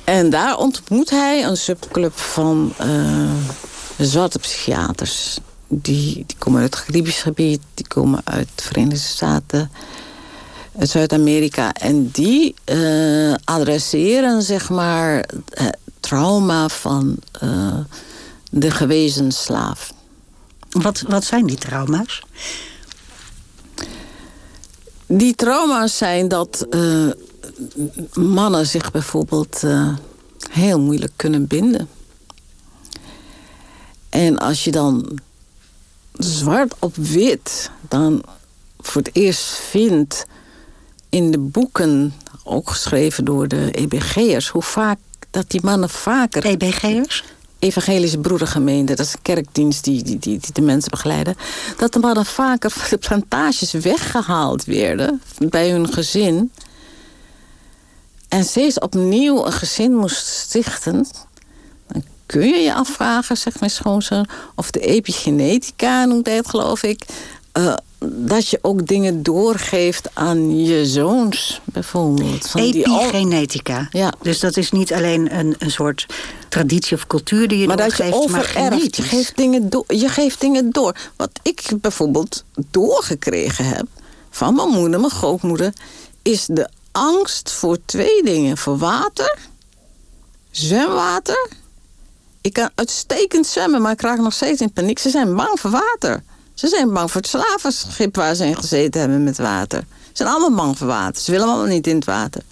[0.05, 2.89] En daar ontmoet hij een subclub van eh,
[3.99, 5.39] zwarte psychiaters.
[5.69, 9.71] Die, die komen uit het Caribisch gebied, die komen uit de Verenigde Staten,
[10.79, 11.73] uit Zuid-Amerika.
[11.73, 12.55] En die
[13.45, 15.29] adresseren, zeg maar,
[16.05, 17.79] trauma van eh,
[18.51, 19.93] de gewezen slaaf.
[20.71, 22.23] Wat, wat zijn die trauma's?
[25.07, 27.09] Die trauma's zijn dat eh,
[28.13, 29.97] mannen zich bijvoorbeeld eh,
[30.51, 31.89] heel moeilijk kunnen binden.
[34.09, 35.19] En als je dan
[36.13, 38.23] zwart op wit dan
[38.81, 40.27] voor het eerst vindt
[41.09, 44.99] in de boeken, ook geschreven door de EBG'ers, hoe vaak
[45.35, 47.25] dat die mannen vaker EBG'ers?
[47.59, 51.37] Evangelische Broedergemeente, dat is een kerkdienst die, die, die, die de mensen begeleiden,
[51.77, 56.53] dat de mannen vaker van de plantages weggehaald werden bij hun gezin.
[58.29, 61.07] En steeds opnieuw een gezin moest stichten.
[61.87, 66.83] Dan kun je je afvragen, zegt mijn schoonzoon, of de epigenetica, noemt hij het geloof
[66.83, 67.05] ik,
[67.53, 67.75] eh,
[68.13, 72.47] dat je ook dingen doorgeeft aan je zoons, bijvoorbeeld.
[72.49, 73.89] Van die al- Epigenetica.
[73.91, 74.13] Ja.
[74.23, 76.07] Dus dat is niet alleen een, een soort
[76.49, 78.55] traditie of cultuur die je maar dat je doorgeeft, maar overerft.
[78.55, 79.09] Je genetisch.
[79.09, 80.97] geeft, dingen door, je geeft dingen door.
[81.17, 83.87] Wat ik bijvoorbeeld doorgekregen heb
[84.31, 85.73] van mijn moeder, mijn grootmoeder,
[86.23, 89.39] is de angst voor twee dingen: voor water,
[90.51, 91.49] zwemwater.
[92.41, 94.99] Ik kan uitstekend zwemmen, maar ik raak nog steeds in paniek.
[94.99, 96.23] Ze zijn bang voor water.
[96.55, 99.85] Ze zijn bang voor het slavenschip waar ze in gezeten hebben met water.
[99.89, 101.23] Ze zijn allemaal bang voor water.
[101.23, 102.43] Ze willen allemaal niet in het water.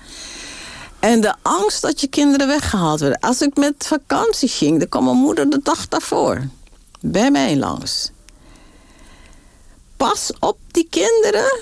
[0.98, 3.20] En de angst dat je kinderen weggehaald werden.
[3.20, 6.48] Als ik met vakantie ging, dan kwam mijn moeder de dag daarvoor
[7.00, 8.10] bij mij langs.
[9.96, 11.60] pas op die kinderen.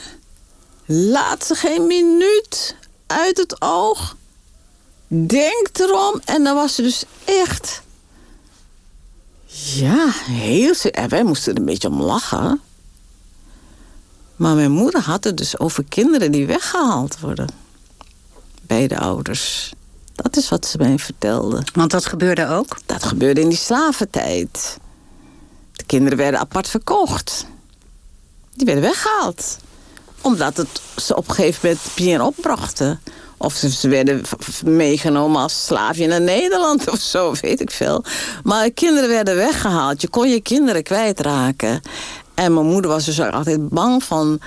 [0.87, 2.77] Laat ze geen minuut
[3.07, 4.17] uit het oog.
[5.07, 6.21] Denk erom.
[6.25, 7.83] En dan was ze dus echt...
[9.53, 10.75] Ja, heel...
[10.75, 12.61] En wij moesten er een beetje om lachen.
[14.37, 17.49] Maar mijn moeder had het dus over kinderen die weggehaald worden.
[18.63, 19.73] Bij de ouders.
[20.15, 21.63] Dat is wat ze mij vertelde.
[21.73, 22.79] Want dat gebeurde ook?
[22.87, 24.79] Dat gebeurde in die slaventijd.
[25.73, 27.47] De kinderen werden apart verkocht.
[28.55, 29.59] Die werden weggehaald.
[30.21, 33.01] Omdat het ze op een gegeven moment bien opbrachten.
[33.43, 34.23] Of ze, ze werden
[34.65, 38.05] meegenomen als slaafje naar Nederland of zo, weet ik veel.
[38.43, 40.01] Maar de kinderen werden weggehaald.
[40.01, 41.81] Je kon je kinderen kwijtraken.
[42.35, 44.41] En mijn moeder was dus altijd bang van...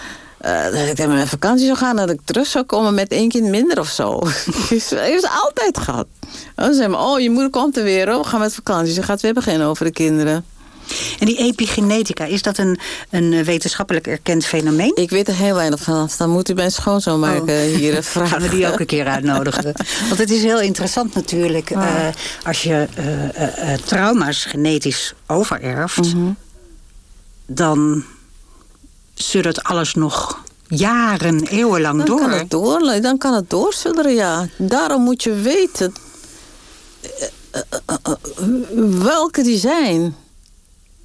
[0.46, 1.96] Uh, dat ik met vakantie zou gaan...
[1.96, 4.20] dat ik terug zou komen met één kind minder of zo.
[4.70, 6.08] dus heeft altijd gehad.
[6.56, 8.14] Dan zei oh, je moeder komt er weer.
[8.14, 8.94] Oh, we gaan met vakantie.
[8.94, 10.46] Ze gaat weer beginnen over de kinderen.
[11.20, 12.80] En die epigenetica, is dat een,
[13.10, 14.92] een wetenschappelijk erkend fenomeen?
[14.96, 16.10] Ik weet er heel weinig van.
[16.18, 17.76] Dan moet u bij schoonzoonmaker oh.
[17.76, 18.30] hier vragen.
[18.30, 19.64] Gaan we die ook een keer uitnodigen.
[20.08, 21.70] Want het is heel interessant natuurlijk...
[21.70, 22.08] Uh,
[22.44, 26.14] als je uh, trauma's genetisch overerft...
[26.14, 26.36] Mm
[27.46, 28.04] dan
[29.14, 32.20] suddert alles nog jaren, eeuwenlang dan door.
[32.20, 33.02] Kan het door.
[33.02, 34.48] Dan kan het doorsudderen, ja.
[34.58, 35.94] Daarom moet je weten
[37.02, 38.14] eh, eh, eh,
[39.04, 40.16] welke die zijn.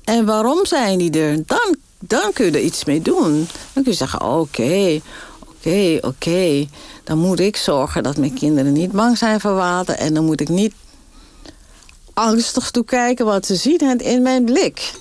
[0.08, 1.42] En waarom zijn die er?
[1.46, 3.48] Dan, dan kun je er iets mee doen.
[3.72, 5.00] Dan kun je zeggen, oké,
[5.48, 6.66] oké, oké.
[7.04, 9.94] Dan moet ik zorgen dat mijn kinderen niet bang zijn voor water.
[9.94, 10.74] En dan moet ik niet
[12.14, 14.92] angstig toekijken wat ze zien in mijn blik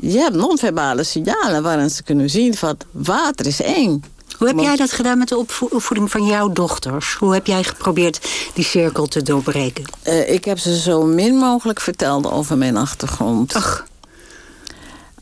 [0.00, 4.04] je hebt non-verbale signalen waarin ze kunnen zien van water is eng.
[4.38, 5.36] Hoe heb jij dat gedaan met de
[5.70, 7.14] opvoeding van jouw dochters?
[7.14, 9.84] Hoe heb jij geprobeerd die cirkel te doorbreken?
[10.08, 13.54] Uh, ik heb ze zo min mogelijk verteld over mijn achtergrond.
[13.54, 13.84] Ach.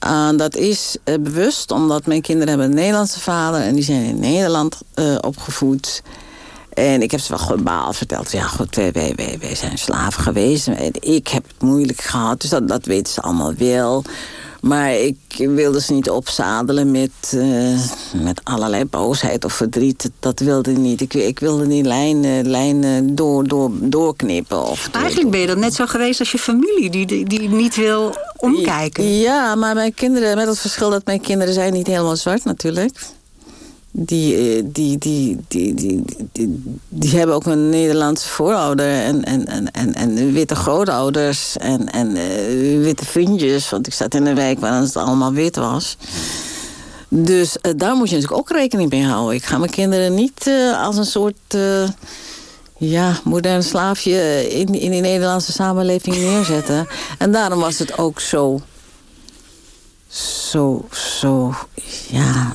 [0.04, 3.60] Uh, dat is uh, bewust, omdat mijn kinderen hebben een Nederlandse vader...
[3.60, 6.02] en die zijn in Nederland uh, opgevoed.
[6.74, 8.32] En ik heb ze wel globaal verteld.
[8.32, 10.68] Ja, goed, wij, wij, wij zijn slaven geweest.
[10.68, 14.04] En ik heb het moeilijk gehad, dus dat, dat weten ze allemaal wel.
[14.62, 17.78] Maar ik wilde ze niet opzadelen met, uh,
[18.22, 20.10] met allerlei boosheid of verdriet.
[20.18, 21.00] Dat wilde ik niet.
[21.00, 24.64] Ik, ik wilde die lijnen, lijnen door, door, doorknippen.
[24.64, 26.90] Of Eigenlijk ben je dan net zo geweest als je familie...
[26.90, 29.18] die, die, die niet wil omkijken.
[29.18, 30.36] Ja, maar mijn kinderen...
[30.36, 32.98] met het verschil dat mijn kinderen zijn niet helemaal zwart natuurlijk
[33.94, 39.94] die, die, die, die, die, die, die, hebben ook een Nederlandse voorouder en, en, en,
[39.94, 42.12] en, witte grootouders en, en
[42.82, 43.70] witte vriendjes.
[43.70, 45.96] Want ik zat in een wijk waar het allemaal wit was.
[47.08, 49.34] Dus daar moet je natuurlijk ook rekening mee houden.
[49.34, 51.56] Ik ga mijn kinderen niet als een soort
[52.78, 56.86] ja, modern slaafje in, in die Nederlandse samenleving neerzetten.
[57.18, 58.60] En daarom was het ook zo,
[60.08, 61.54] zo, zo,
[62.08, 62.52] ja,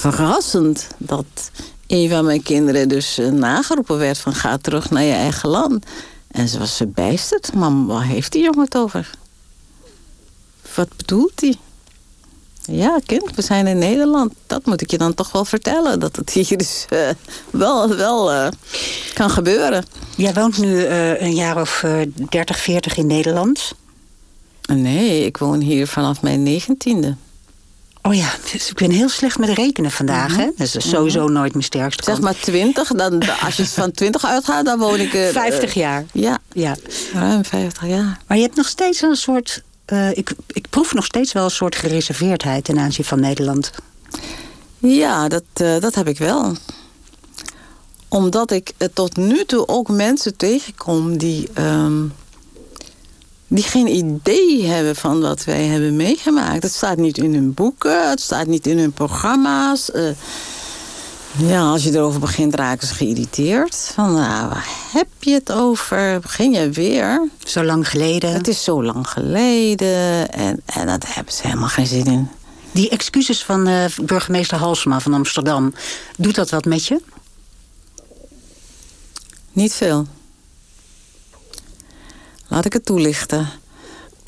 [0.00, 1.50] verrassend dat
[1.86, 5.86] een van mijn kinderen dus uh, nageroepen werd van ga terug naar je eigen land.
[6.30, 7.54] En ze was verbijsterd.
[7.54, 9.10] Mam, waar heeft die jongen het over?
[10.74, 11.56] Wat bedoelt hij?
[12.64, 14.32] Ja, kind, we zijn in Nederland.
[14.46, 16.00] Dat moet ik je dan toch wel vertellen.
[16.00, 17.08] Dat het hier dus uh,
[17.50, 18.48] wel, wel uh,
[19.14, 19.84] kan gebeuren.
[20.16, 21.84] Jij woont nu een jaar of
[22.28, 23.72] 30, 40 in Nederland?
[24.66, 27.16] Nee, ik woon hier vanaf mijn negentiende.
[28.02, 30.28] Oh ja, dus ik ben heel slecht met rekenen vandaag.
[30.28, 30.44] Mm -hmm.
[30.44, 30.50] hè?
[30.56, 34.24] Dat is sowieso mm nooit mijn sterkste Zeg maar 20, dan, als je van 20
[34.24, 35.14] uitgaat, dan woon ik...
[35.14, 36.04] Uh, 50 jaar.
[36.12, 36.76] Ja, ja,
[37.12, 38.20] ruim 50 jaar.
[38.26, 39.62] Maar je hebt nog steeds een soort...
[39.92, 43.70] Uh, ik, ik proef nog steeds wel een soort gereserveerdheid ten aanzien van Nederland.
[44.78, 46.56] Ja, dat, uh, dat heb ik wel.
[48.08, 51.48] Omdat ik tot nu toe ook mensen tegenkom die...
[51.58, 52.12] Um,
[53.50, 56.62] die geen idee hebben van wat wij hebben meegemaakt.
[56.62, 59.90] Het staat niet in hun boeken, het staat niet in hun programma's.
[59.94, 60.10] Uh,
[61.36, 63.90] ja, als je erover begint, raken ze geïrriteerd.
[63.94, 66.20] Van, nou, waar heb je het over?
[66.20, 67.28] Begin je weer?
[67.44, 68.32] Zo lang geleden.
[68.32, 70.32] Het is zo lang geleden.
[70.32, 72.28] En, en dat hebben ze helemaal geen zin in.
[72.72, 75.74] Die excuses van uh, burgemeester Halsema van Amsterdam...
[76.16, 77.00] doet dat wat met je?
[79.52, 80.06] Niet veel.
[82.50, 83.48] Laat ik het toelichten.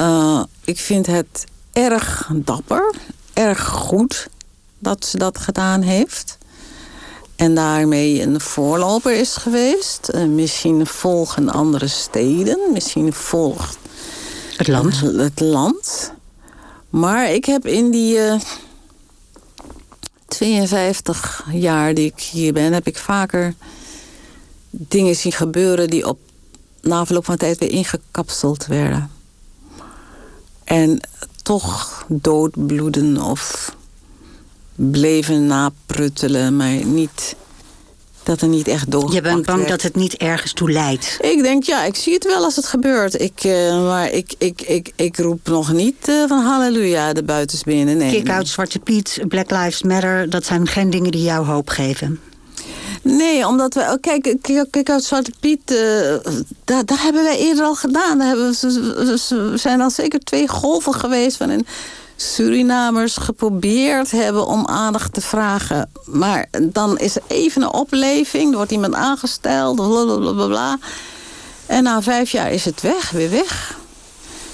[0.01, 2.95] Uh, ik vind het erg dapper,
[3.33, 4.29] erg goed
[4.79, 6.39] dat ze dat gedaan heeft.
[7.37, 10.11] En daarmee een voorloper is geweest.
[10.15, 12.73] Uh, misschien volgen andere steden.
[12.73, 13.79] Misschien volgt
[14.57, 15.01] het land.
[15.01, 16.13] Het land.
[16.91, 18.41] Maar ik heb in die uh,
[20.29, 22.73] 52 jaar die ik hier ben...
[22.73, 23.55] heb ik vaker
[24.71, 26.19] dingen zien gebeuren die op
[26.83, 29.11] na verloop van tijd weer ingekapseld werden.
[30.65, 31.01] En
[31.43, 33.75] toch doodbloeden of
[34.75, 37.37] bleven napruttelen, maar niet
[38.23, 39.13] dat er niet echt door.
[39.13, 41.19] Je bent bang dat het niet ergens toe leidt.
[41.21, 43.21] Ik denk, ja, ik zie het wel als het gebeurt.
[43.21, 47.63] Ik, uh, maar ik, ik, ik, ik roep nog niet uh, van halleluja de buitens
[47.63, 47.97] binnen.
[47.97, 50.31] Nee, Kick-out Zwarte Piet, Black Lives Matter...
[50.31, 52.21] dat zijn geen dingen die jou hoop geven.
[53.03, 53.81] Nee, omdat we...
[53.81, 54.37] Oh, kijk,
[54.71, 55.71] Kick-out Zwarte Piet...
[55.71, 55.79] Uh,
[56.65, 58.19] daar, hebben wij eerder al gedaan.
[58.19, 61.41] Daar hebben we, zijn al zeker twee golven geweest...
[61.41, 61.67] een
[62.17, 65.91] Surinamers geprobeerd hebben om aandacht te vragen.
[66.05, 70.79] Maar dan is er even een opleving, er wordt iemand aangesteld, blablabla.
[71.67, 73.79] En na vijf jaar is het weg, weer weg.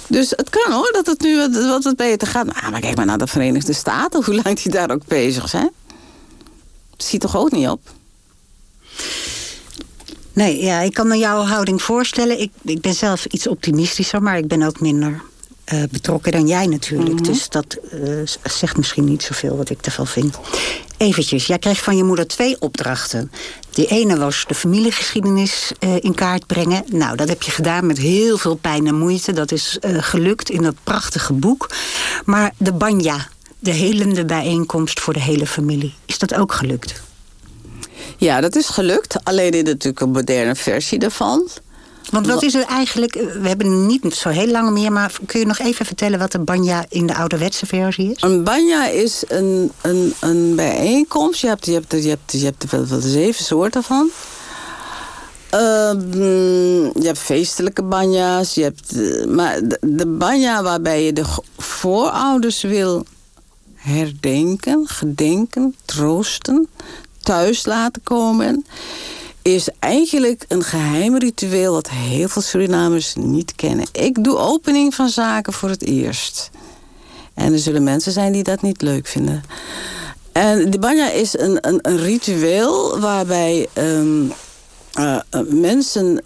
[0.07, 2.47] Dus het kan hoor, dat het nu wat, beter gaat.
[2.47, 5.71] Maar, maar kijk maar naar de Verenigde Staten, hoe lang die daar ook bezig zijn.
[6.97, 7.81] Ziet toch ook niet op?
[10.33, 12.41] Nee, ja, ik kan me jouw houding voorstellen.
[12.41, 15.23] Ik, ik ben zelf iets optimistischer, maar ik ben ook minder
[15.73, 17.15] uh, betrokken dan jij natuurlijk.
[17.15, 17.23] Mhm.
[17.23, 20.39] Dus dat uh, zegt misschien niet zoveel wat ik ervan vind.
[20.97, 23.33] Eventjes, jij kreeg van je moeder twee opdrachten.
[23.71, 26.85] De ene was de familiegeschiedenis uh, in kaart brengen.
[26.87, 29.33] Nou, dat heb je gedaan met heel veel pijn en moeite.
[29.33, 31.71] Dat is gelukt in dat prachtige boek.
[32.25, 33.29] Maar de banja,
[33.59, 35.95] de helende bijeenkomst voor de hele familie.
[36.07, 37.03] Is dat ook gelukt?
[38.17, 39.25] Ja, dat is gelukt.
[39.25, 41.49] Alleen in natuurlijk een moderne versie daarvan.
[42.11, 43.15] Want wat is er eigenlijk...
[43.15, 44.93] Eh, we hebben niet zo heel lang meer...
[44.93, 48.23] maar kun je nog even vertellen wat een banja in de ouderwetse versie is?
[48.23, 51.41] Een banja is een, een, een bijeenkomst.
[51.41, 54.11] Je hebt, je hebt, je hebt, je hebt er wel, zeven soorten van.
[55.55, 55.61] Uh,
[56.95, 58.55] je hebt feestelijke banja's.
[58.55, 61.25] Je hebt, eh, maar de, de banja waarbij je de
[61.57, 63.05] voorouders wil
[63.75, 66.69] herdenken, gedenken, troosten,
[67.29, 68.65] thuis laten komen
[69.43, 71.73] is eigenlijk een geheim ritueel...
[71.73, 73.87] dat heel veel Surinamers niet kennen.
[73.93, 76.51] Ik doe opening van zaken voor het eerst.
[77.35, 79.43] En er zullen mensen zijn die dat niet leuk vinden.
[80.33, 83.69] En de banja is een, een, een ritueel waarbij...
[83.75, 84.33] Um,
[84.99, 86.23] uh, mensen, uh,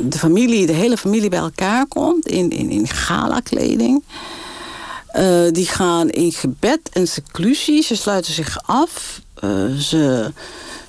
[0.00, 4.04] de familie, de hele familie bij elkaar komt in, in, in gala-kleding.
[5.52, 7.82] Die gaan in gebed en seclusie.
[7.82, 9.20] Ze sluiten zich af.
[9.78, 10.32] ze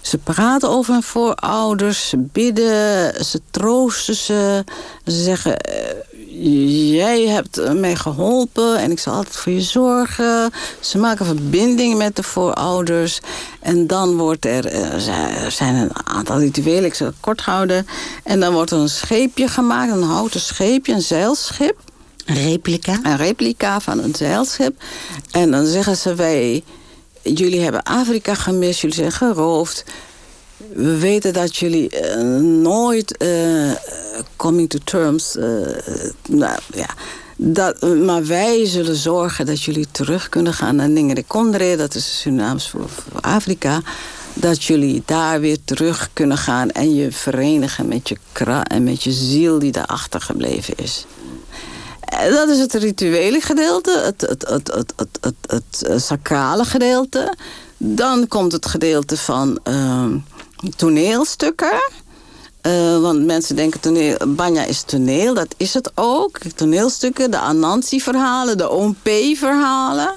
[0.02, 4.64] ze praten over hun voorouders, ze bidden, ze troosten ze.
[5.06, 10.52] Ze zeggen, eh, jij hebt mij geholpen en ik zal altijd voor je zorgen.
[10.80, 13.20] Ze maken verbinding met de voorouders.
[13.60, 17.88] En dan wordt er, er eh, zijn een aantal rituelen, ik zal het kort houden.
[18.24, 21.91] En dan wordt er een scheepje gemaakt, een houten scheepje, een zeilschip.
[22.26, 23.00] Een replica?
[23.04, 24.84] Een replica van een zeilschip.
[25.32, 26.64] En dan zeggen ze, wij
[27.22, 29.84] jullie hebben Afrika gemist, jullie zijn geroofd.
[30.74, 33.72] We weten dat jullie uh, nooit uh,
[34.36, 35.36] coming to terms...
[35.36, 35.46] Uh,
[36.30, 36.90] nou, ja,
[37.36, 41.76] dat, maar wij zullen zorgen dat jullie terug kunnen gaan naar Ningere Kondre.
[41.76, 43.82] Dat is Surinaams voor, voor Afrika
[44.34, 49.04] dat jullie daar weer terug kunnen gaan en je verenigen met je kra en met
[49.04, 51.06] je ziel die daar achtergebleven is.
[52.02, 57.36] Eh, dat is het rituele gedeelte, het, het, het, het, het, eh, sacrale gedeelte.
[57.78, 60.06] Dan komt het gedeelte van uh,
[60.76, 61.82] toneelstukken.
[62.68, 66.38] Uh, want mensen denken, toneel, Banya is toneel, dat is het ook.
[66.56, 70.16] Toneelstukken, de Anansi-verhalen, de OMP-verhalen.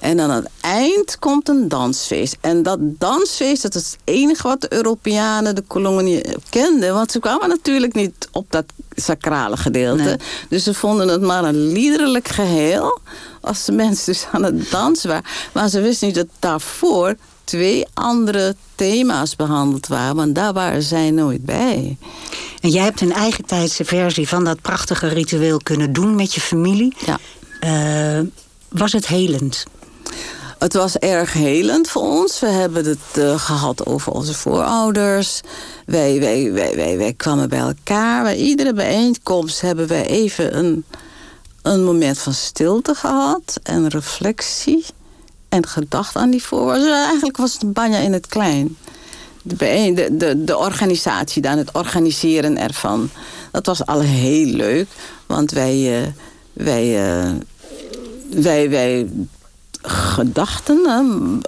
[0.00, 2.36] En aan het eind komt een dansfeest.
[2.40, 6.94] En dat dansfeest, dat is het enige wat de Europeanen, de koloniën kenden.
[6.94, 8.64] Want ze kwamen natuurlijk niet op dat
[8.94, 10.18] sacrale gedeelte.
[10.48, 13.00] Dus ze vonden het maar een liederlijk geheel.
[13.40, 15.24] Als de mensen dus aan het dansen waren.
[15.52, 20.16] Maar ze wisten niet dat daarvoor twee andere thema's behandeld waren.
[20.16, 21.96] Want daar waren zij nooit bij.
[22.60, 26.40] En jij hebt een eigen tijdse versie van dat prachtige ritueel kunnen doen met je
[26.40, 26.94] familie.
[27.06, 27.18] Ja.
[27.64, 28.26] Uh,
[28.72, 29.64] was het helend?
[30.58, 32.40] Het was erg helend voor ons.
[32.40, 35.40] We hebben het uh, gehad over onze voorouders.
[35.86, 38.22] Wij, wij, wij, wij, kwamen bij elkaar.
[38.22, 40.84] Bij iedere bijeenkomst hebben wij even een,
[41.62, 43.60] een moment van stilte gehad.
[43.62, 44.84] En reflectie.
[45.48, 46.92] En gedacht aan die voorouders.
[46.92, 48.76] Eigenlijk was het banja in het klein.
[49.42, 53.10] De, de, de, organisatie dan, het organiseren ervan.
[53.50, 54.88] Dat was al heel leuk.
[55.26, 56.02] Want wij...
[56.02, 56.06] Uh,
[56.52, 57.30] wij uh,
[58.34, 59.08] wij, wij
[59.82, 60.78] gedachten,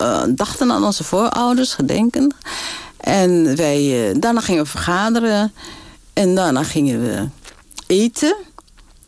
[0.03, 2.35] uh, dachten aan onze voorouders, gedenken.
[2.97, 5.53] En wij, uh, daarna gingen we vergaderen.
[6.13, 7.29] En daarna gingen we
[7.87, 8.37] eten.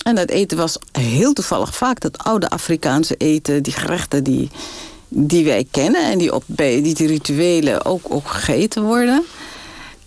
[0.03, 3.63] En dat eten was heel toevallig vaak dat oude Afrikaanse eten.
[3.63, 4.51] Die gerechten die,
[5.09, 6.03] die wij kennen.
[6.11, 9.25] En die, op, die, die rituelen ook, ook gegeten worden.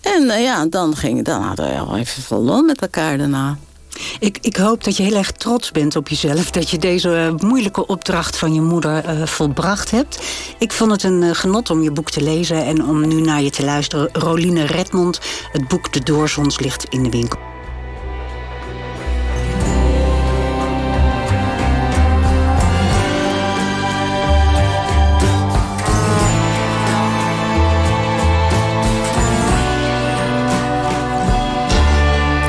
[0.01, 3.57] En uh, ja, dan, ging, dan hadden we al even lol met elkaar daarna.
[4.19, 6.51] Ik, ik hoop dat je heel erg trots bent op jezelf.
[6.51, 10.19] Dat je deze moeilijke opdracht van je moeder uh, volbracht hebt.
[10.57, 13.41] Ik vond het een uh, genot om je boek te lezen en om nu naar
[13.41, 14.09] je te luisteren.
[14.13, 15.19] Roline Redmond,
[15.51, 17.39] het boek De Doorzons ligt in de winkel.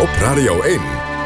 [0.00, 0.80] Op Radio 1,